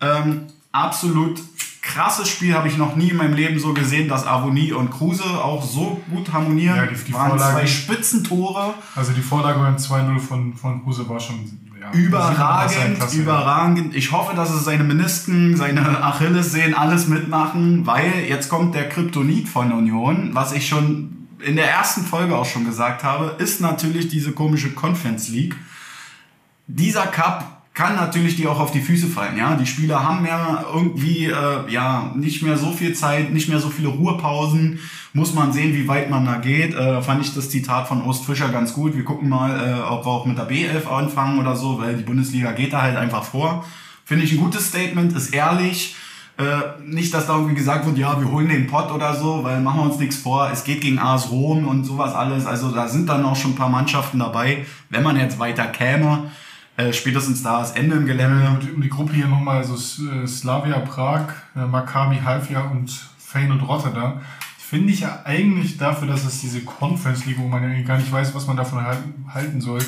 [0.00, 1.40] Ähm, absolut
[1.82, 5.24] krasses Spiel, habe ich noch nie in meinem Leben so gesehen, dass Avonie und Kruse
[5.24, 6.76] auch so gut harmonieren.
[6.76, 8.74] Ja, die- die waren Vorlage- zwei Spitzentore.
[8.94, 13.94] Also die Vorlage beim 2-0 von, von Kruse war schon ja, er Überragend, überragend.
[13.94, 19.48] Ich hoffe, dass es seine Menisken, seine Achillessehnen alles mitmachen, weil jetzt kommt der Kryptonit
[19.48, 24.08] von Union, was ich schon in der ersten Folge auch schon gesagt habe, ist natürlich
[24.08, 25.56] diese komische Conference League.
[26.66, 29.54] Dieser Cup kann natürlich die auch auf die Füße fallen, ja.
[29.54, 33.68] Die Spieler haben ja irgendwie, äh, ja, nicht mehr so viel Zeit, nicht mehr so
[33.70, 34.80] viele Ruhepausen.
[35.12, 36.74] Muss man sehen, wie weit man da geht.
[36.74, 38.96] Äh, fand ich das Zitat von Ost Fischer ganz gut.
[38.96, 42.02] Wir gucken mal, äh, ob wir auch mit der B11 anfangen oder so, weil die
[42.02, 43.64] Bundesliga geht da halt einfach vor.
[44.04, 45.94] Finde ich ein gutes Statement, ist ehrlich.
[46.36, 49.60] Äh, nicht, dass da irgendwie gesagt wird, ja, wir holen den Pott oder so, weil
[49.60, 50.50] machen wir uns nichts vor.
[50.52, 52.44] Es geht gegen AS Rom und sowas alles.
[52.44, 54.66] Also da sind dann auch schon ein paar Mannschaften dabei.
[54.90, 56.32] Wenn man jetzt weiter käme,
[56.78, 58.48] äh, spätestens da ist Ende im Gelände.
[58.48, 59.74] Und um die Gruppe hier nochmal, also
[60.10, 64.20] äh, Slavia Prag, äh, Maccabi Halfja und Feyenoord Rotterdam.
[64.58, 68.12] Finde ich ja eigentlich dafür, dass es diese Conference League, wo man ja gar nicht
[68.12, 68.84] weiß, was man davon
[69.34, 69.80] halten, soll.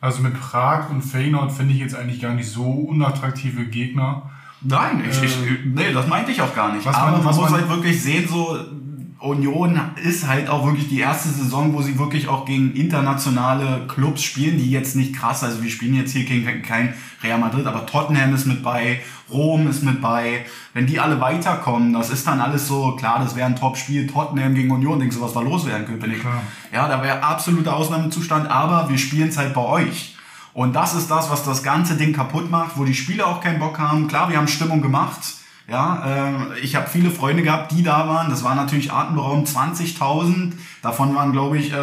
[0.00, 4.30] Also mit Prag und Feyenoord finde ich jetzt eigentlich gar nicht so unattraktive Gegner.
[4.60, 6.84] Nein, ich, ich, nee, das meinte ich auch gar nicht.
[6.84, 8.58] was Aber man- man, was muss man- halt wirklich sehen, so
[9.20, 14.22] Union ist halt auch wirklich die erste Saison, wo sie wirklich auch gegen internationale Clubs
[14.22, 17.84] spielen, die jetzt nicht krass, also wir spielen jetzt hier gegen kein Real Madrid, aber
[17.84, 20.46] Tottenham ist mit bei, Rom ist mit bei.
[20.72, 24.54] Wenn die alle weiterkommen, das ist dann alles so, klar, das wäre ein Top-Spiel, Tottenham
[24.54, 26.20] gegen Union, denkst du, was da los wäre in Köpenick?
[26.20, 26.42] Klar.
[26.72, 30.14] Ja, da wäre absoluter Ausnahmezustand, aber wir spielen es halt bei euch.
[30.54, 33.58] Und das ist das, was das ganze Ding kaputt macht, wo die Spieler auch keinen
[33.58, 34.06] Bock haben.
[34.06, 35.37] Klar, wir haben Stimmung gemacht.
[35.70, 36.02] Ja,
[36.54, 38.30] äh, ich habe viele Freunde gehabt, die da waren.
[38.30, 40.52] Das war natürlich atemberaubend 20.000.
[40.82, 41.76] Davon waren, glaube ich, äh,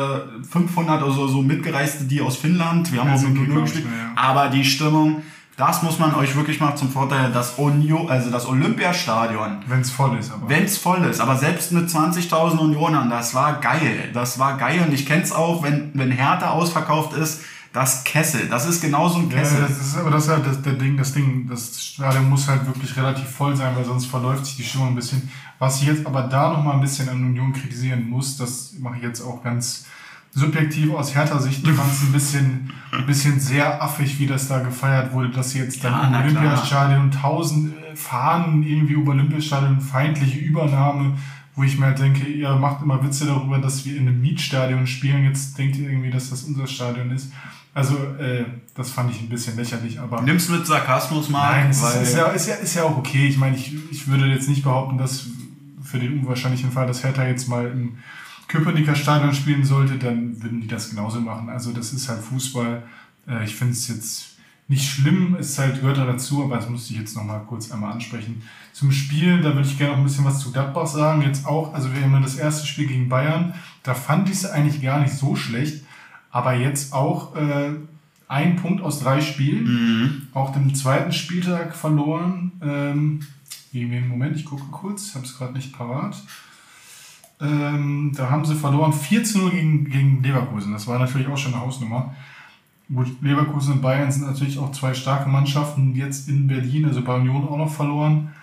[0.49, 2.91] 500 oder so, so Mitgereiste, die aus Finnland.
[2.91, 3.87] Wir haben Ja, auch mit die, 0 glaub ich, gespielt.
[3.95, 4.21] ja.
[4.21, 5.21] Aber die Stimmung,
[5.55, 9.57] das muss man euch wirklich mal zum Vorteil, das, Unio, also das Olympiastadion.
[9.67, 10.49] Wenn es voll ist, aber.
[10.49, 14.09] Wenn es voll ist, aber selbst mit 20.000 Unionern, das war geil.
[14.13, 17.41] Das war geil und ich kenn's auch, wenn, wenn Hertha ausverkauft ist,
[17.75, 18.47] das Kessel.
[18.49, 19.61] Das ist genauso ein Ja, Kessel.
[19.67, 22.65] das ist, aber das ist halt das, der Ding, das Ding, das Stadion muss halt
[22.65, 25.29] wirklich relativ voll sein, weil sonst verläuft sich die Stimmung ein bisschen.
[25.59, 28.97] Was ich jetzt aber da noch mal ein bisschen an Union kritisieren muss, das mache
[28.97, 29.85] ich jetzt auch ganz
[30.33, 31.65] subjektiv aus härter Sicht.
[31.65, 35.51] Ich fand es ein bisschen, ein bisschen sehr affig, wie das da gefeiert wurde, dass
[35.51, 36.35] sie jetzt dann Ja, im.
[36.37, 41.17] Olympiastadion tausend äh, Fahnen irgendwie über Olympiastadion, feindliche Übernahme,
[41.55, 44.85] wo ich mir halt denke, ihr macht immer Witze darüber, dass wir in einem Mietstadion
[44.87, 45.23] spielen.
[45.23, 47.31] Jetzt denkt ihr irgendwie, dass das unser Stadion ist.
[47.75, 50.21] Also, äh, das fand ich ein bisschen lächerlich, aber.
[50.21, 52.97] Nimm's mit Sarkasmus mal, Nein, es weil ist, ist, ja, ist, ja, ist ja auch
[52.97, 53.27] okay.
[53.27, 55.25] Ich meine, ich, ich würde jetzt nicht behaupten, dass
[55.83, 57.97] für den unwahrscheinlichen Fall, dass Hertha jetzt mal im
[58.47, 61.49] Köpenicker Stadion spielen sollte, dann würden die das genauso machen.
[61.49, 62.83] Also das ist halt Fußball.
[63.27, 66.93] Äh, ich finde es jetzt nicht schlimm, es halt gehört da dazu, aber das musste
[66.93, 68.41] ich jetzt nochmal kurz einmal ansprechen.
[68.71, 71.21] Zum Spiel, da würde ich gerne noch ein bisschen was zu Gladbach sagen.
[71.21, 73.53] Jetzt auch, also wir haben ja das erste Spiel gegen Bayern,
[73.83, 75.84] da fand ich es eigentlich gar nicht so schlecht,
[76.35, 77.69] aber jetzt auch äh,
[78.27, 80.27] ein Punkt aus drei Spielen.
[80.33, 82.51] Auch den zweiten Spieltag verloren.
[82.61, 83.21] Ähm,
[83.71, 84.09] gegen?
[84.09, 86.21] Moment, ich gucke kurz, habe es gerade nicht parat.
[87.39, 90.73] Ähm, da haben sie verloren 4 zu 0 gegen, gegen Leverkusen.
[90.73, 92.13] Das war natürlich auch schon eine Hausnummer.
[92.93, 95.95] Gut, Leverkusen und Bayern sind natürlich auch zwei starke Mannschaften.
[95.95, 98.33] Jetzt in Berlin, also bei Union auch noch verloren.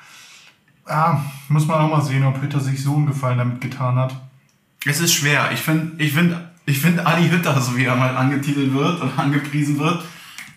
[0.87, 1.21] Ah,
[1.51, 4.19] muss man auch mal sehen, ob Hütter sich so einen Gefallen damit getan hat.
[4.87, 5.51] es ist schwer.
[5.53, 9.19] Ich finde, ich finde, ich finde Ali Hütter, so wie er mal angetitelt wird und
[9.19, 10.05] angepriesen wird,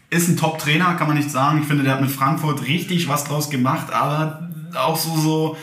[0.10, 1.60] ist ein Top-Trainer, kann man nicht sagen.
[1.62, 5.58] Ich finde, der hat mit Frankfurt richtig was draus gemacht, aber auch so, so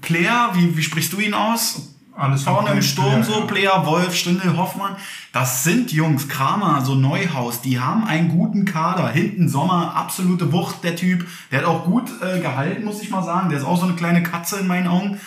[0.00, 1.90] Player, wie, wie sprichst du ihn aus?
[2.16, 3.46] Alles Vorne im Player, Sturm so, ja.
[3.46, 4.94] Player, Wolf, Stindl, Hoffmann.
[5.32, 9.08] Das sind Jungs, Kramer, so Neuhaus, die haben einen guten Kader.
[9.08, 11.26] Hinten Sommer, absolute Wucht, der Typ.
[11.50, 13.48] Der hat auch gut äh, gehalten, muss ich mal sagen.
[13.48, 15.20] Der ist auch so eine kleine Katze in meinen Augen.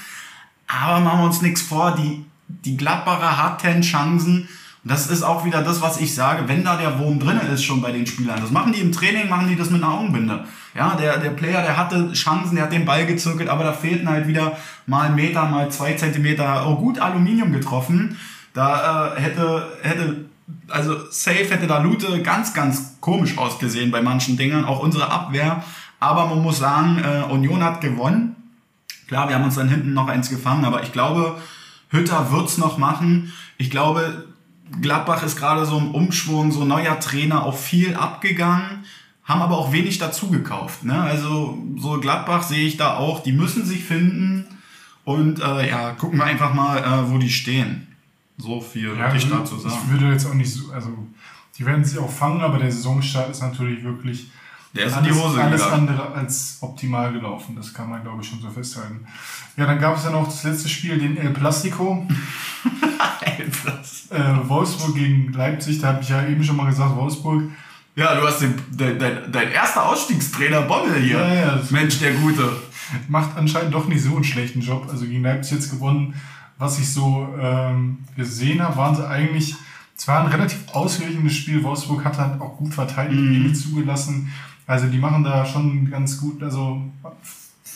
[0.68, 4.48] Aber machen wir uns nichts vor, die, die Gladbacher hatten Chancen.
[4.84, 7.64] Und das ist auch wieder das, was ich sage, wenn da der Wurm drin ist
[7.64, 8.39] schon bei den Spielern.
[8.39, 10.45] Das machen die im Training, machen die das mit einer Augenbinde.
[10.76, 14.08] Ja, der, der Player, der hatte Chancen, der hat den Ball gezirkelt, aber da fehlten
[14.08, 16.68] halt wieder mal einen Meter, mal zwei Zentimeter.
[16.68, 18.18] Oh, gut Aluminium getroffen.
[18.54, 20.26] Da äh, hätte, hätte,
[20.70, 25.64] also safe hätte da Lute ganz, ganz komisch ausgesehen bei manchen Dingen, auch unsere Abwehr.
[26.00, 28.36] Aber man muss sagen, äh, Union hat gewonnen.
[29.08, 31.38] Klar, wir haben uns dann hinten noch eins gefangen, aber ich glaube,
[31.89, 33.31] Hütter wird's noch machen.
[33.57, 34.27] Ich glaube,
[34.81, 38.83] Gladbach ist gerade so im Umschwung, so neuer Trainer, auch viel abgegangen,
[39.23, 40.83] haben aber auch wenig dazu gekauft.
[40.83, 40.99] Ne?
[41.01, 44.45] Also so Gladbach sehe ich da auch, die müssen sich finden
[45.05, 47.88] und äh, ja, gucken wir einfach mal, äh, wo die stehen.
[48.38, 49.89] So viel Ja, würde ich ich, dazu ich sagen.
[49.89, 50.89] würde jetzt auch nicht so, also
[51.57, 54.27] die werden sich auch fangen, aber der Saisonstart ist natürlich wirklich
[54.78, 55.89] Der ist in die alles, Hose alles gegangen.
[55.89, 57.55] andere als optimal gelaufen.
[57.55, 59.05] Das kann man, glaube ich, schon so festhalten.
[59.57, 62.07] Ja, dann gab es ja noch das letzte Spiel, den El Plastico.
[64.09, 67.43] Äh, Wolfsburg gegen Leipzig, da habe ich ja eben schon mal gesagt, Wolfsburg.
[67.95, 71.17] Ja, du hast den, dein, dein, dein erster Ausstiegstrainer Bommel hier.
[71.17, 72.49] Ja, ja, Mensch, der Gute.
[73.09, 74.88] macht anscheinend doch nicht so einen schlechten Job.
[74.89, 76.13] Also gegen Leipzig jetzt gewonnen.
[76.57, 79.55] Was ich so ähm, gesehen habe, waren sie eigentlich,
[79.95, 81.63] es war ein relativ ausgeglichenes Spiel.
[81.63, 84.32] Wolfsburg hat halt auch gut verteidigt, wenig zugelassen.
[84.68, 86.82] Also die machen da schon ganz gut, also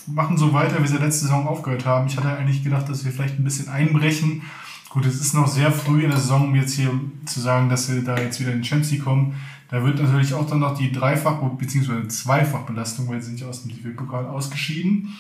[0.08, 2.08] machen so weiter, wie sie letzte Saison aufgehört haben.
[2.08, 4.42] Ich hatte eigentlich gedacht, dass wir vielleicht ein bisschen einbrechen.
[4.90, 6.92] Gut, es ist noch sehr früh in der Saison, um jetzt hier
[7.26, 9.36] zu sagen, dass sie da jetzt wieder in die kommen.
[9.70, 12.10] Da wird natürlich auch dann noch die Dreifach- bzw.
[12.10, 15.16] Zweifachbelastung, weil sie sind ja aus dem DFB-Pokal ausgeschieden.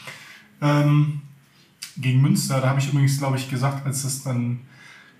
[0.61, 1.21] Ähm,
[1.95, 4.59] gegen Münster, da habe ich übrigens, glaube ich, gesagt, als es dann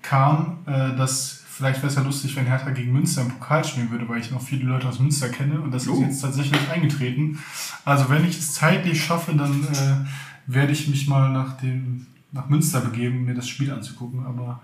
[0.02, 3.90] kam, äh, dass vielleicht wäre es ja lustig, wenn Hertha gegen Münster im Pokal spielen
[3.90, 6.02] würde, weil ich noch viele Leute aus Münster kenne und das ist Oh.
[6.02, 7.38] jetzt tatsächlich eingetreten.
[7.84, 10.06] Also wenn ich es zeitlich schaffe, dann äh,
[10.46, 14.24] werde ich mich mal nach dem nach Münster begeben, mir das Spiel anzugucken.
[14.24, 14.62] Aber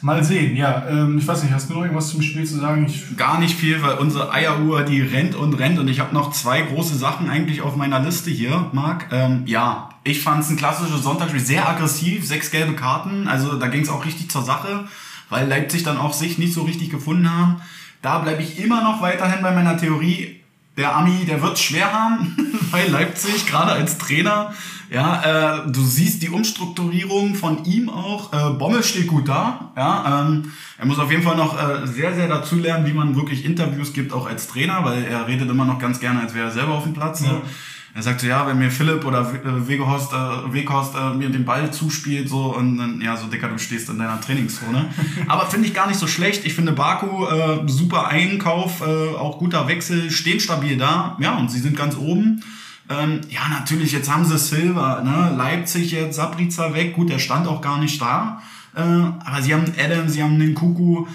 [0.00, 0.56] mal sehen.
[0.56, 2.86] Ja, ähm, ich weiß nicht, hast du noch irgendwas zum Spiel zu sagen?
[2.86, 5.78] Ich, Gar nicht viel, weil unsere Eieruhr, die rennt und rennt.
[5.78, 9.08] Und ich habe noch zwei große Sachen eigentlich auf meiner Liste hier, Marc.
[9.12, 13.28] Ähm, ja, ich fand es ein klassisches Sonntagsspiel, sehr aggressiv, sechs gelbe Karten.
[13.28, 14.86] Also da ging es auch richtig zur Sache,
[15.32, 17.56] weil Leipzig dann auch sich nicht so richtig gefunden haben.
[18.02, 20.40] Da bleibe ich immer noch weiterhin bei meiner Theorie.
[20.76, 22.36] Der Ami, der wird schwer haben
[22.72, 24.54] bei Leipzig, gerade als Trainer.
[24.90, 28.32] Ja, äh, du siehst die Umstrukturierung von ihm auch.
[28.32, 29.72] Äh, Bommel steht gut da.
[29.74, 33.16] Ja, ähm, er muss auf jeden Fall noch äh, sehr, sehr dazu lernen, wie man
[33.16, 36.48] wirklich Interviews gibt, auch als Trainer, weil er redet immer noch ganz gerne, als wäre
[36.48, 37.22] er selber auf dem Platz.
[37.22, 37.40] Ne?
[37.94, 41.44] Er sagt so, ja, wenn mir Philipp oder äh, Weghorst, äh, Weghorst äh, mir den
[41.44, 44.86] Ball zuspielt, so und dann, ja, so Dicker, du stehst in deiner Trainingszone.
[45.28, 46.46] Aber finde ich gar nicht so schlecht.
[46.46, 51.18] Ich finde Baku äh, super Einkauf, äh, auch guter Wechsel, stehen stabil da.
[51.20, 52.42] Ja, und sie sind ganz oben.
[52.88, 55.34] Ähm, ja, natürlich, jetzt haben sie Silva, ne?
[55.36, 56.94] Leipzig jetzt, Sabriza weg.
[56.94, 58.40] Gut, der stand auch gar nicht da.
[58.74, 61.06] Äh, aber sie haben Adam, sie haben den Kuku,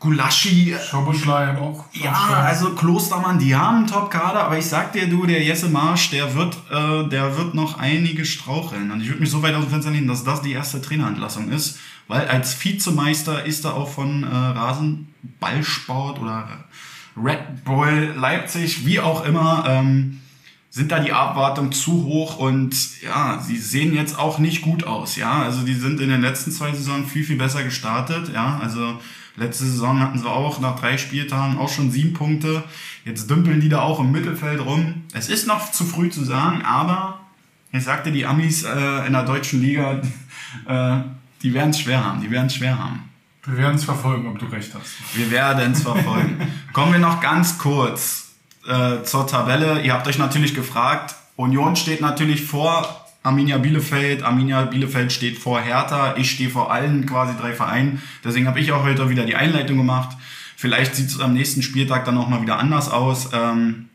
[0.00, 0.74] Gulaschi.
[0.82, 1.84] Schoboschlei auch.
[1.92, 2.14] Ja,
[2.46, 6.34] also Klostermann, die haben einen Top-Kader, aber ich sag dir, du, der Jesse Marsch, der
[6.34, 8.90] wird, äh, der wird noch einige straucheln.
[8.90, 11.50] Und ich würde mich so weit aus dem Fenster lehnen, dass das die erste Trainerentlassung
[11.50, 11.78] ist,
[12.08, 16.48] weil als Vizemeister ist er auch von äh, Rasenballsport oder
[17.22, 20.20] Red Bull Leipzig, wie auch immer, ähm,
[20.70, 25.16] sind da die Abwartungen zu hoch und ja, sie sehen jetzt auch nicht gut aus,
[25.16, 25.42] ja.
[25.42, 28.58] Also die sind in den letzten zwei Saisonen viel, viel besser gestartet, ja.
[28.62, 28.98] Also
[29.40, 32.62] letzte Saison hatten sie auch nach drei Spieltagen auch schon sieben Punkte.
[33.04, 35.02] Jetzt dümpeln die da auch im Mittelfeld rum.
[35.14, 37.20] Es ist noch zu früh zu sagen, aber
[37.72, 40.02] ich sagte, die Amis äh, in der deutschen Liga,
[40.66, 40.98] äh,
[41.42, 43.08] die werden es schwer haben, die werden es schwer haben.
[43.46, 45.16] Wir werden es verfolgen, ob du recht hast.
[45.16, 46.36] Wir werden es verfolgen.
[46.74, 48.32] Kommen wir noch ganz kurz
[48.68, 49.80] äh, zur Tabelle.
[49.80, 54.22] Ihr habt euch natürlich gefragt, Union steht natürlich vor Arminia Bielefeld.
[54.22, 56.16] Arminia Bielefeld steht vor Hertha.
[56.16, 58.02] Ich stehe vor allen quasi drei Vereinen.
[58.24, 60.16] Deswegen habe ich auch heute wieder die Einleitung gemacht.
[60.56, 63.30] Vielleicht sieht es am nächsten Spieltag dann auch mal wieder anders aus.
[63.32, 63.86] Ähm,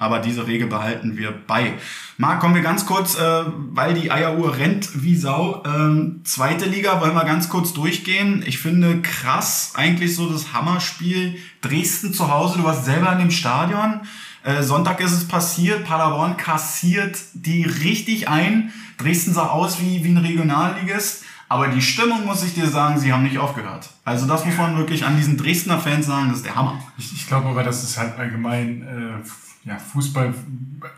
[0.00, 1.74] aber diese Regel behalten wir bei.
[2.16, 5.62] Marc, kommen wir ganz kurz, äh, weil die Eieruhr rennt wie Sau.
[5.66, 8.42] Ähm, zweite Liga wollen wir ganz kurz durchgehen.
[8.46, 11.36] Ich finde krass eigentlich so das Hammerspiel.
[11.60, 14.00] Dresden zu Hause, du warst selber in dem Stadion.
[14.42, 18.72] Äh, Sonntag ist es passiert, Paderborn kassiert die richtig ein.
[18.98, 21.24] Dresden sah aus wie, wie ein Regionalligist.
[21.48, 23.90] Aber die Stimmung, muss ich dir sagen, sie haben nicht aufgehört.
[24.04, 26.80] Also das muss man wirklich an diesen Dresdner Fans sagen, das ist der Hammer.
[26.96, 30.32] Ich, ich glaube aber, das ist halt allgemein äh, ja, Fußball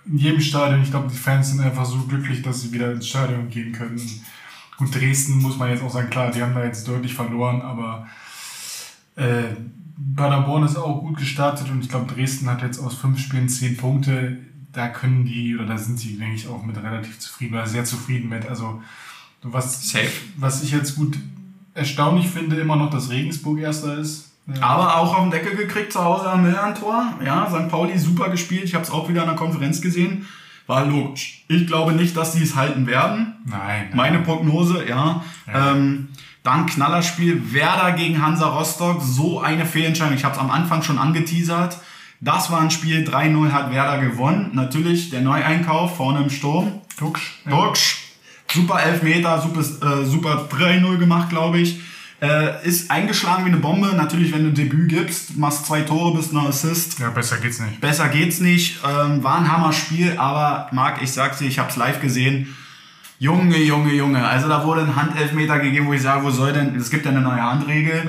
[0.05, 0.83] in jedem Stadion.
[0.83, 3.99] Ich glaube, die Fans sind einfach so glücklich, dass sie wieder ins Stadion gehen können.
[4.77, 8.07] Gut, Dresden muss man jetzt auch sagen, klar, die haben da jetzt deutlich verloren, aber
[9.17, 9.45] äh,
[10.17, 13.77] Paderborn ist auch gut gestartet und ich glaube, Dresden hat jetzt aus fünf Spielen zehn
[13.77, 14.39] Punkte.
[14.73, 17.85] Da können die, oder da sind sie, denke ich, auch mit relativ zufrieden oder sehr
[17.85, 18.49] zufrieden mit.
[18.49, 18.83] Also,
[19.43, 20.09] was, Safe.
[20.37, 21.19] was ich jetzt gut
[21.75, 24.33] erstaunlich finde, immer noch, dass Regensburg Erster ist.
[24.47, 24.63] Ja.
[24.63, 27.15] Aber auch auf den Deckel gekriegt zu Hause am Millantor.
[27.25, 27.69] Ja, St.
[27.69, 28.65] Pauli super gespielt.
[28.65, 30.27] Ich habe es auch wieder in der Konferenz gesehen.
[30.67, 31.45] War logisch.
[31.49, 33.35] Ich glaube nicht, dass die es halten werden.
[33.45, 33.91] Nein.
[33.95, 35.23] Meine Prognose, ja.
[35.47, 35.73] Ja.
[35.73, 36.09] Ähm,
[36.43, 39.03] dann Knallerspiel Werder gegen Hansa Rostock.
[39.03, 40.15] So eine Fehlentscheidung.
[40.15, 41.79] Ich habe es am Anfang schon angeteasert.
[42.21, 44.51] Das war ein Spiel, 3-0 hat Werder gewonnen.
[44.55, 46.81] Natürlich der Neueinkauf vorne im Sturm.
[46.99, 47.41] Duxch.
[47.49, 48.13] Duxch,
[48.53, 51.81] super Elfmeter, super, äh, super 3-0 gemacht, glaube ich.
[52.21, 53.89] Äh, ist eingeschlagen wie eine Bombe.
[53.97, 57.01] Natürlich, wenn du Debüt gibst, machst zwei Tore, bist ein Assist.
[57.01, 57.81] Ja, besser geht's nicht.
[57.81, 58.79] Besser geht's nicht.
[58.89, 62.55] Ähm, war ein Hammer-Spiel, aber Marc, ich sag's dir, ich hab's live gesehen.
[63.23, 64.27] Junge, Junge, Junge.
[64.27, 67.13] Also da wurde ein Handelfmeter gegeben, wo ich sage, wo soll denn, es gibt ja
[67.13, 68.03] eine neue Handregel,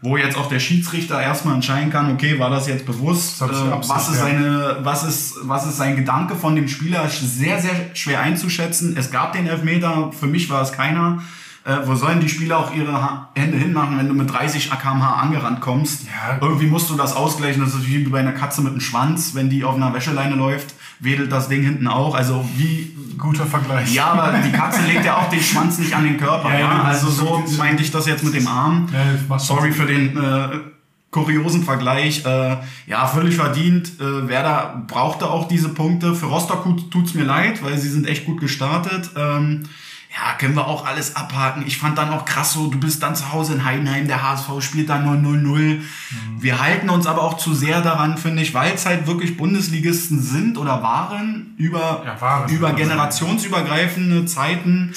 [0.00, 3.40] wo jetzt auch der Schiedsrichter erstmal entscheiden kann, okay, war das jetzt bewusst?
[3.40, 4.20] Das Äh, was, ist ja.
[4.20, 7.08] seine, was, ist, was ist sein Gedanke von dem Spieler?
[7.08, 8.94] Sehr, sehr schwer einzuschätzen.
[8.96, 11.20] Es gab den Elfmeter, für mich war es keiner.
[11.64, 15.14] Äh, wo sollen die Spieler auch ihre ha Hände hinmachen, wenn du mit 30 km/h
[15.16, 16.04] angerannt kommst?
[16.04, 16.38] Ja.
[16.40, 17.60] Irgendwie musst du das ausgleichen.
[17.60, 20.76] Das ist wie bei einer Katze mit einem Schwanz, wenn die auf einer Wäscheleine läuft,
[21.00, 22.14] wedelt das Ding hinten auch.
[22.14, 23.92] Also wie Guter Vergleich.
[23.94, 26.50] ja, aber die Katze legt ja auch den Schwanz nicht an den Körper.
[26.52, 28.88] Ja, Ja, Also so meinte ich das jetzt mit dem Arm.
[29.28, 30.48] Ja, Sorry für den äh,
[31.10, 32.24] kuriosen Vergleich.
[32.24, 33.92] Äh, ja, völlig verdient.
[34.00, 36.14] Äh, Werder brauchte auch diese Punkte.
[36.14, 39.10] Für Rostock tut- tut's mir leid, weil sie sind echt gut gestartet.
[39.16, 39.64] Ähm,
[40.12, 41.62] ja, können wir auch alles abhaken.
[41.66, 44.48] Ich fand dann auch krass so, du bist dann zu Hause in Heidenheim, der HSV
[44.60, 45.82] spielt dann 0-0-0.
[46.40, 50.20] Wir halten uns aber auch zu sehr daran, finde ich, weil es halt wirklich Bundesligisten
[50.20, 52.50] sind oder waren über, Ja, waren.
[52.50, 54.92] über generationsübergreifende Zeiten.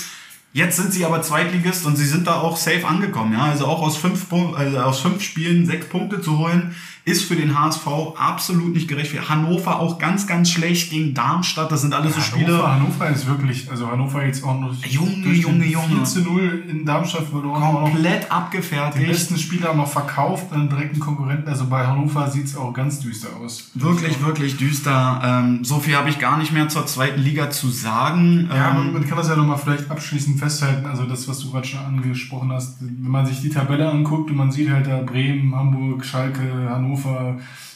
[0.52, 3.34] Jetzt sind sie aber Zweitligist und sie sind da auch safe angekommen.
[3.34, 3.44] Ja?
[3.46, 6.76] Also auch aus fünf, also aus fünf Spielen sechs Punkte zu holen,
[7.06, 7.86] ist für den HSV
[8.18, 9.14] absolut nicht gerecht.
[9.30, 11.70] Hannover auch ganz, ganz schlecht gegen Darmstadt.
[11.70, 12.48] Das sind alles so Spiele.
[12.48, 15.88] Hannover, Hannover ist wirklich, also Hannover jetzt auch noch Junge, durch Junge, den Junge.
[15.88, 17.62] 4 zu 0 in Darmstadt verloren.
[17.62, 19.08] komplett den abgefertigt.
[19.08, 21.50] besten Spieler noch verkauft an direkten Konkurrenten.
[21.50, 23.70] Also bei Hannover sieht es auch ganz düster aus.
[23.74, 25.22] Wirklich, wirklich düster.
[25.24, 28.50] Ähm, so viel habe ich gar nicht mehr zur zweiten Liga zu sagen.
[28.50, 31.52] Ja, ähm, man, man kann das ja nochmal vielleicht abschließend festhalten, also das, was du
[31.52, 35.02] gerade schon angesprochen hast, wenn man sich die Tabelle anguckt und man sieht halt da
[35.02, 36.93] Bremen, Hamburg, Schalke, Hannover,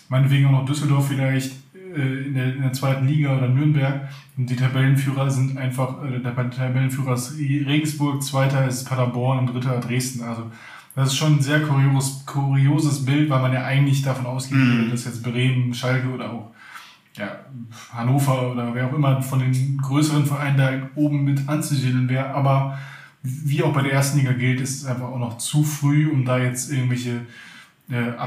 [0.10, 1.54] meinetwegen auch noch Düsseldorf vielleicht
[1.96, 4.10] äh, in, der, in der zweiten Liga oder Nürnberg.
[4.38, 9.80] Und die Tabellenführer sind einfach, äh, der Tabellenführer ist Regensburg, zweiter ist Paderborn und dritter
[9.80, 10.52] Dresden, also
[10.98, 14.90] das ist schon ein sehr kurios, kurioses Bild, weil man ja eigentlich davon ausgehen würde,
[14.90, 16.52] dass jetzt Bremen, Schalke oder auch
[17.16, 17.38] ja,
[17.94, 22.30] Hannover oder wer auch immer von den größeren Vereinen da oben mit anzusiedeln wäre.
[22.30, 22.80] Aber
[23.22, 26.26] wie auch bei der ersten Liga gilt, ist es einfach auch noch zu früh, um
[26.26, 27.28] da jetzt irgendwelche
[27.92, 28.18] äh,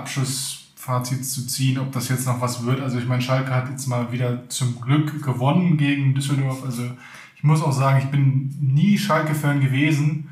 [0.81, 2.81] Abschlussfazits zu ziehen, ob das jetzt noch was wird.
[2.81, 6.65] Also ich meine, Schalke hat jetzt mal wieder zum Glück gewonnen gegen Düsseldorf.
[6.65, 6.83] Also
[7.37, 10.29] ich muss auch sagen, ich bin nie Schalke-Fan gewesen.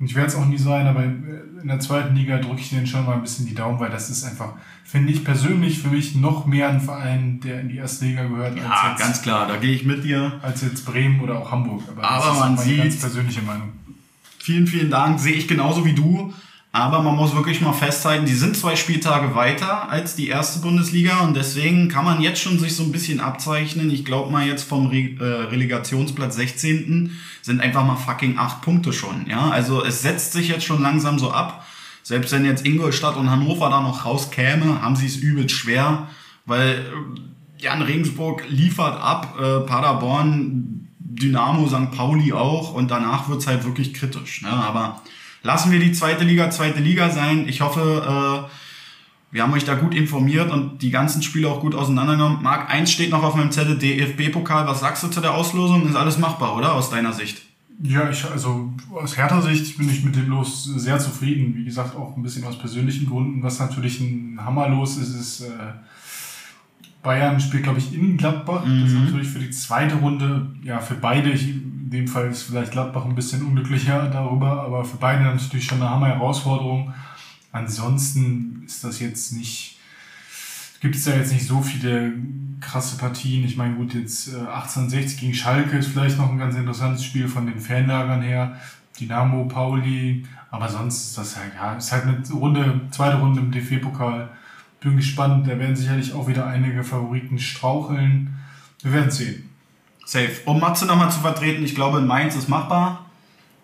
[0.00, 2.86] Und ich werde es auch nie sein, aber in der zweiten Liga drücke ich denen
[2.86, 4.52] schon mal ein bisschen die Daumen, weil das ist einfach,
[4.84, 8.52] finde ich persönlich für mich noch mehr ein Verein, der in die erste Liga gehört,
[8.52, 10.38] als, ja, jetzt, ganz klar, da gehe ich mit dir.
[10.40, 11.82] als jetzt Bremen oder auch Hamburg.
[11.90, 13.70] Aber das ist man meine sieht- ganz persönliche Meinung.
[14.38, 15.18] Vielen, vielen Dank.
[15.18, 16.32] Sehe ich genauso wie du.
[16.70, 21.20] Aber man muss wirklich mal festhalten, die sind zwei Spieltage weiter als die erste Bundesliga
[21.20, 23.90] und deswegen kann man jetzt schon sich so ein bisschen abzeichnen.
[23.90, 27.18] Ich glaube mal jetzt vom Re äh, Relegationsplatz 16.
[27.40, 29.26] sind einfach mal fucking acht Punkte schon.
[29.28, 31.66] Ja, also es setzt sich jetzt schon langsam so ab.
[32.02, 36.08] Selbst wenn jetzt Ingolstadt und Hannover da noch rauskäme, haben sie es übelst schwer,
[36.44, 41.90] weil äh, Jan Regensburg liefert ab, äh, Paderborn, Dynamo, St.
[41.96, 44.42] Pauli auch und danach wird's halt wirklich kritisch.
[44.42, 44.50] Ne?
[44.50, 45.02] Aber
[45.42, 47.48] lassen wir die zweite Liga zweite Liga sein.
[47.48, 48.50] Ich hoffe, äh,
[49.30, 52.42] wir haben euch da gut informiert und die ganzen Spiele auch gut auseinandergenommen.
[52.42, 54.66] Marc, eins steht noch auf meinem Zettel, DFB-Pokal.
[54.66, 55.86] Was sagst du zu der Auslosung?
[55.88, 56.72] Ist alles machbar, oder?
[56.74, 57.42] Aus deiner Sicht?
[57.80, 61.54] Ja, ich, also aus härter Sicht bin ich mit dem Los sehr zufrieden.
[61.54, 63.42] Wie gesagt, auch ein bisschen aus persönlichen Gründen.
[63.42, 65.52] Was natürlich ein Hammerlos ist, ist äh,
[67.02, 68.64] Bayern spielt, glaube ich, in Gladbach.
[68.64, 71.32] Das ist natürlich für die zweite Runde, ja, für beide,
[71.88, 75.80] in dem Fall ist vielleicht Gladbach ein bisschen unglücklicher darüber, aber für beide natürlich schon
[75.80, 76.92] eine Hammer-Herausforderung.
[77.50, 79.78] Ansonsten ist das jetzt nicht,
[80.82, 82.12] gibt es ja jetzt nicht so viele
[82.60, 83.42] krasse Partien.
[83.42, 87.26] Ich meine, gut, jetzt äh, 1860 gegen Schalke ist vielleicht noch ein ganz interessantes Spiel
[87.26, 88.60] von den Fanlagern her.
[89.00, 93.50] Dynamo, Pauli, aber sonst ist das halt, ja, ist halt eine Runde, zweite Runde im
[93.50, 94.28] DFB-Pokal.
[94.80, 98.36] Bin gespannt, da werden sicherlich auch wieder einige Favoriten straucheln.
[98.82, 99.47] Wir werden sehen.
[100.08, 100.30] Safe.
[100.46, 103.04] Um Matze nochmal zu vertreten, ich glaube, in Mainz ist machbar.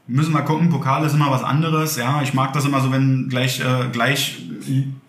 [0.07, 1.97] Müssen wir gucken, Pokal ist immer was anderes.
[1.97, 4.43] Ja, ich mag das immer so, wenn gleich, äh, gleich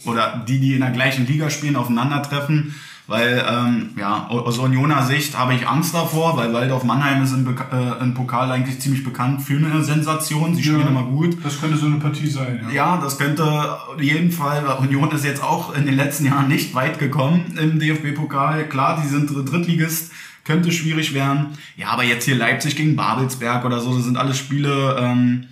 [0.06, 2.74] oder die, die in der gleichen Liga spielen, aufeinandertreffen.
[3.08, 7.46] Weil, ähm, ja, aus Unioner Sicht habe ich Angst davor, weil Waldorf Mannheim ist im,
[7.46, 10.56] Beka- äh, im Pokal eigentlich ziemlich bekannt für eine Sensation.
[10.56, 10.88] Sie spielen Ja.
[10.88, 11.38] immer gut.
[11.44, 12.62] Das könnte so eine Partie sein.
[12.70, 12.74] Ja.
[12.96, 16.48] Ja, das könnte auf jeden Fall, weil Union ist jetzt auch in den letzten Jahren
[16.48, 18.64] nicht weit gekommen im DFB-Pokal.
[18.70, 20.12] Klar, die sind Drittligist,
[20.46, 21.58] könnte schwierig werden.
[21.76, 25.48] Ja, aber jetzt hier Leipzig gegen Babelsberg oder so, das sind alles Spiele, ähm,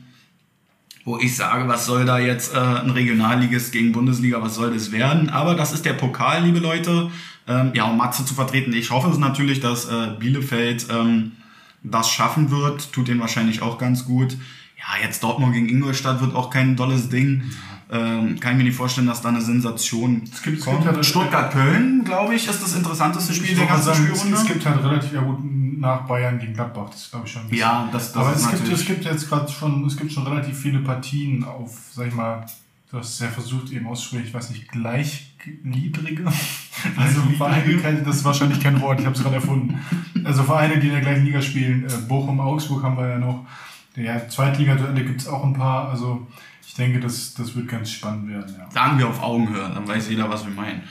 [1.03, 4.91] wo ich sage, was soll da jetzt äh, ein Regionalligist gegen Bundesliga, was soll das
[4.91, 5.29] werden?
[5.29, 7.11] Aber das ist der Pokal, liebe Leute.
[7.45, 8.71] Ähm, ja, um Matze zu vertreten.
[8.71, 11.33] Ich hoffe es natürlich, dass äh, Bielefeld ähm,
[11.83, 12.93] das schaffen wird.
[12.93, 14.37] Tut denen wahrscheinlich auch ganz gut.
[14.77, 17.43] Ja, jetzt Dortmund gegen Ingolstadt wird auch kein dolles Ding.
[17.93, 20.83] Ähm, kann ich mir nicht vorstellen, dass da eine Sensation Es gibt- kommt.
[20.85, 24.37] halt- Stuttgart-Köln, glaube ich, ist das interessanteste Spiel der ganzen sagen, es, Spielrunde.
[24.37, 25.39] es gibt halt relativ ja gut
[25.79, 27.41] nach Bayern gegen Gladbach, das glaube ich schon.
[27.51, 30.57] Ja, das- das Aber es gibt, es gibt jetzt gerade schon, es gibt schon relativ
[30.57, 32.45] viele Partien auf, sag ich mal,
[32.89, 36.25] du hast es ja versucht eben auszusprechen, ich weiß nicht, gleichgliedrige.
[36.97, 39.79] Also Vereine, das ist wahrscheinlich kein Wort, ich habe es gerade erfunden.
[40.25, 43.45] Also Vereine, die in der gleichen Liga spielen, äh, Bochum, Augsburg haben wir ja noch.
[43.95, 46.27] Ja, Zweitligaduelle gibt es auch ein paar, also
[46.67, 48.69] ich denke, das, das wird ganz spannend werden, ja.
[48.71, 50.81] Sagen wir auf Augenhöhe, dann weiß jeder, was wir meinen.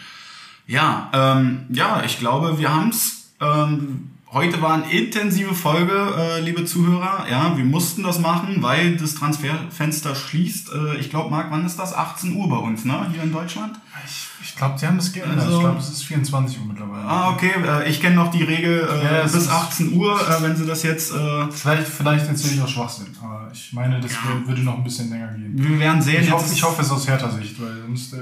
[0.67, 3.31] Ja, ähm, ja, ich glaube, wir haben's.
[3.41, 7.27] Ähm, heute war eine intensive Folge, äh, liebe Zuhörer.
[7.29, 10.71] Ja, wir mussten das machen, weil das Transferfenster schließt.
[10.73, 11.93] Äh, ich glaube, Marc, wann ist das?
[11.95, 13.07] 18 Uhr bei uns, ne?
[13.13, 13.77] Hier in Deutschland?
[14.07, 15.41] Ich, ich glaube, die haben das geändert.
[15.41, 17.05] Also- ich glaube, es ist 24 Uhr mittlerweile.
[17.05, 17.53] Ah, okay.
[17.67, 20.55] Äh, ich kenne noch die Regel äh, Ja, es bis ist- 18 Uhr, äh, wenn
[20.57, 21.13] sie das jetzt.
[21.13, 23.09] Äh, Vielleicht, vielleicht erzähle ich auch Schwachsinn,
[23.53, 25.53] ich meine, das wär- würde noch ein bisschen länger gehen.
[25.57, 26.17] wir werden sehen.
[26.21, 28.15] Ich jetzt hoffe, ist- ich hoffe es aus härter Sicht, weil sonst.
[28.15, 28.19] Äh,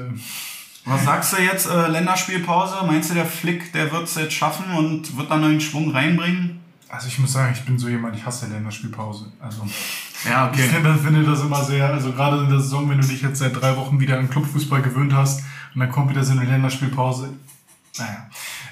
[0.85, 1.67] Was sagst du jetzt?
[1.69, 2.77] Äh, Länderspielpause?
[2.87, 6.59] Meinst du, der Flick, der wird es jetzt schaffen und wird dann einen Schwung reinbringen?
[6.93, 9.27] also ich muss sagen, ich bin so jemand, ich hasse Länderspielpause.
[9.39, 9.65] Also
[10.29, 13.23] Ja, ich finde, finde das immer sehr, also gerade in der Saison, wenn du dich
[13.23, 16.45] jetzt seit drei Wochen wieder an Clubfußball gewöhnt hast und dann kommt wieder so eine
[16.45, 17.29] Länderspielpause.
[17.97, 18.29] Naja.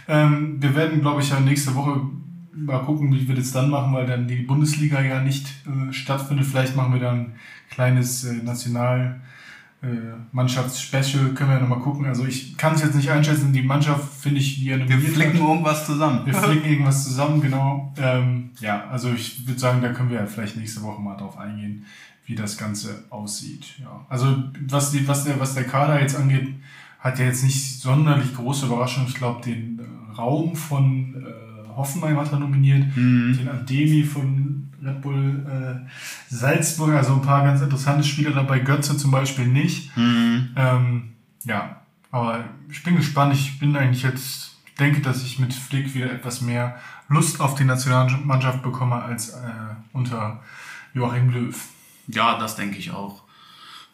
[0.09, 2.01] Ähm, wir werden, glaube ich, ja nächste Woche
[2.55, 6.47] mal gucken, wie wir das dann machen, weil dann die Bundesliga ja nicht äh, stattfindet.
[6.47, 7.33] Vielleicht machen wir dann ein
[7.71, 9.21] kleines äh, National-
[9.81, 9.87] äh,
[10.33, 12.07] Mannschaftsspecial, können wir ja nochmal gucken.
[12.07, 13.53] Also ich kann es jetzt nicht einschätzen.
[13.53, 16.27] Die Mannschaft finde ich, die ja Wir flicken irgendwas zusammen.
[16.27, 17.95] wir flicken irgendwas zusammen, genau.
[17.97, 21.39] Ähm, ja, also ich würde sagen, da können wir ja vielleicht nächste Woche mal drauf
[21.39, 21.85] eingehen,
[22.27, 23.67] wie das Ganze aussieht.
[23.81, 24.05] Ja.
[24.09, 26.49] Also was, die, was, der, was der Kader jetzt angeht,
[26.99, 29.05] hat ja jetzt nicht sonderlich große Überraschung.
[29.07, 31.38] Ich glaube, den äh, Raum von äh,
[31.79, 35.89] Hoffenheim hat er nominiert, den Ademi von Red Bull äh,
[36.29, 39.91] Salzburg, also ein paar ganz interessante Spieler dabei, Götze zum Beispiel nicht.
[39.97, 41.13] Ähm,
[41.45, 43.35] ja, aber ich bin gespannt.
[43.35, 46.77] Ich bin eigentlich jetzt, denke, dass ich mit Flick wieder etwas mehr
[47.09, 49.41] Lust auf die Nationalmannschaft bekomme als äh,
[49.93, 50.43] unter
[50.95, 51.57] Joachim Löw.
[52.07, 53.23] Ja, das denke ich auch.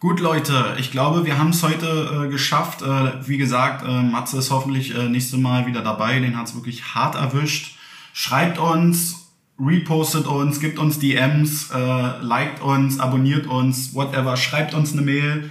[0.01, 2.83] Gut, Leute, ich glaube, wir haben es heute äh, geschafft.
[2.83, 6.21] Äh, wie gesagt, äh, Matze ist hoffentlich äh, nächste Mal wieder dabei.
[6.21, 7.74] Den hat es wirklich hart erwischt.
[8.17, 14.37] Schreibt uns, repostet uns, gibt uns DMs, äh, liked uns, abonniert uns, whatever.
[14.37, 15.51] Schreibt uns eine Mail.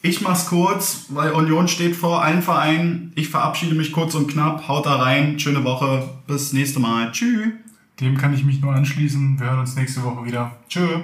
[0.00, 3.12] Ich mach's kurz, weil Union steht vor allen Vereinen.
[3.14, 4.68] Ich verabschiede mich kurz und knapp.
[4.68, 5.38] Haut da rein.
[5.38, 6.08] Schöne Woche.
[6.26, 7.12] Bis nächste Mal.
[7.12, 7.48] Tschüss.
[8.00, 9.38] Dem kann ich mich nur anschließen.
[9.38, 10.56] Wir hören uns nächste Woche wieder.
[10.70, 11.00] Tschö.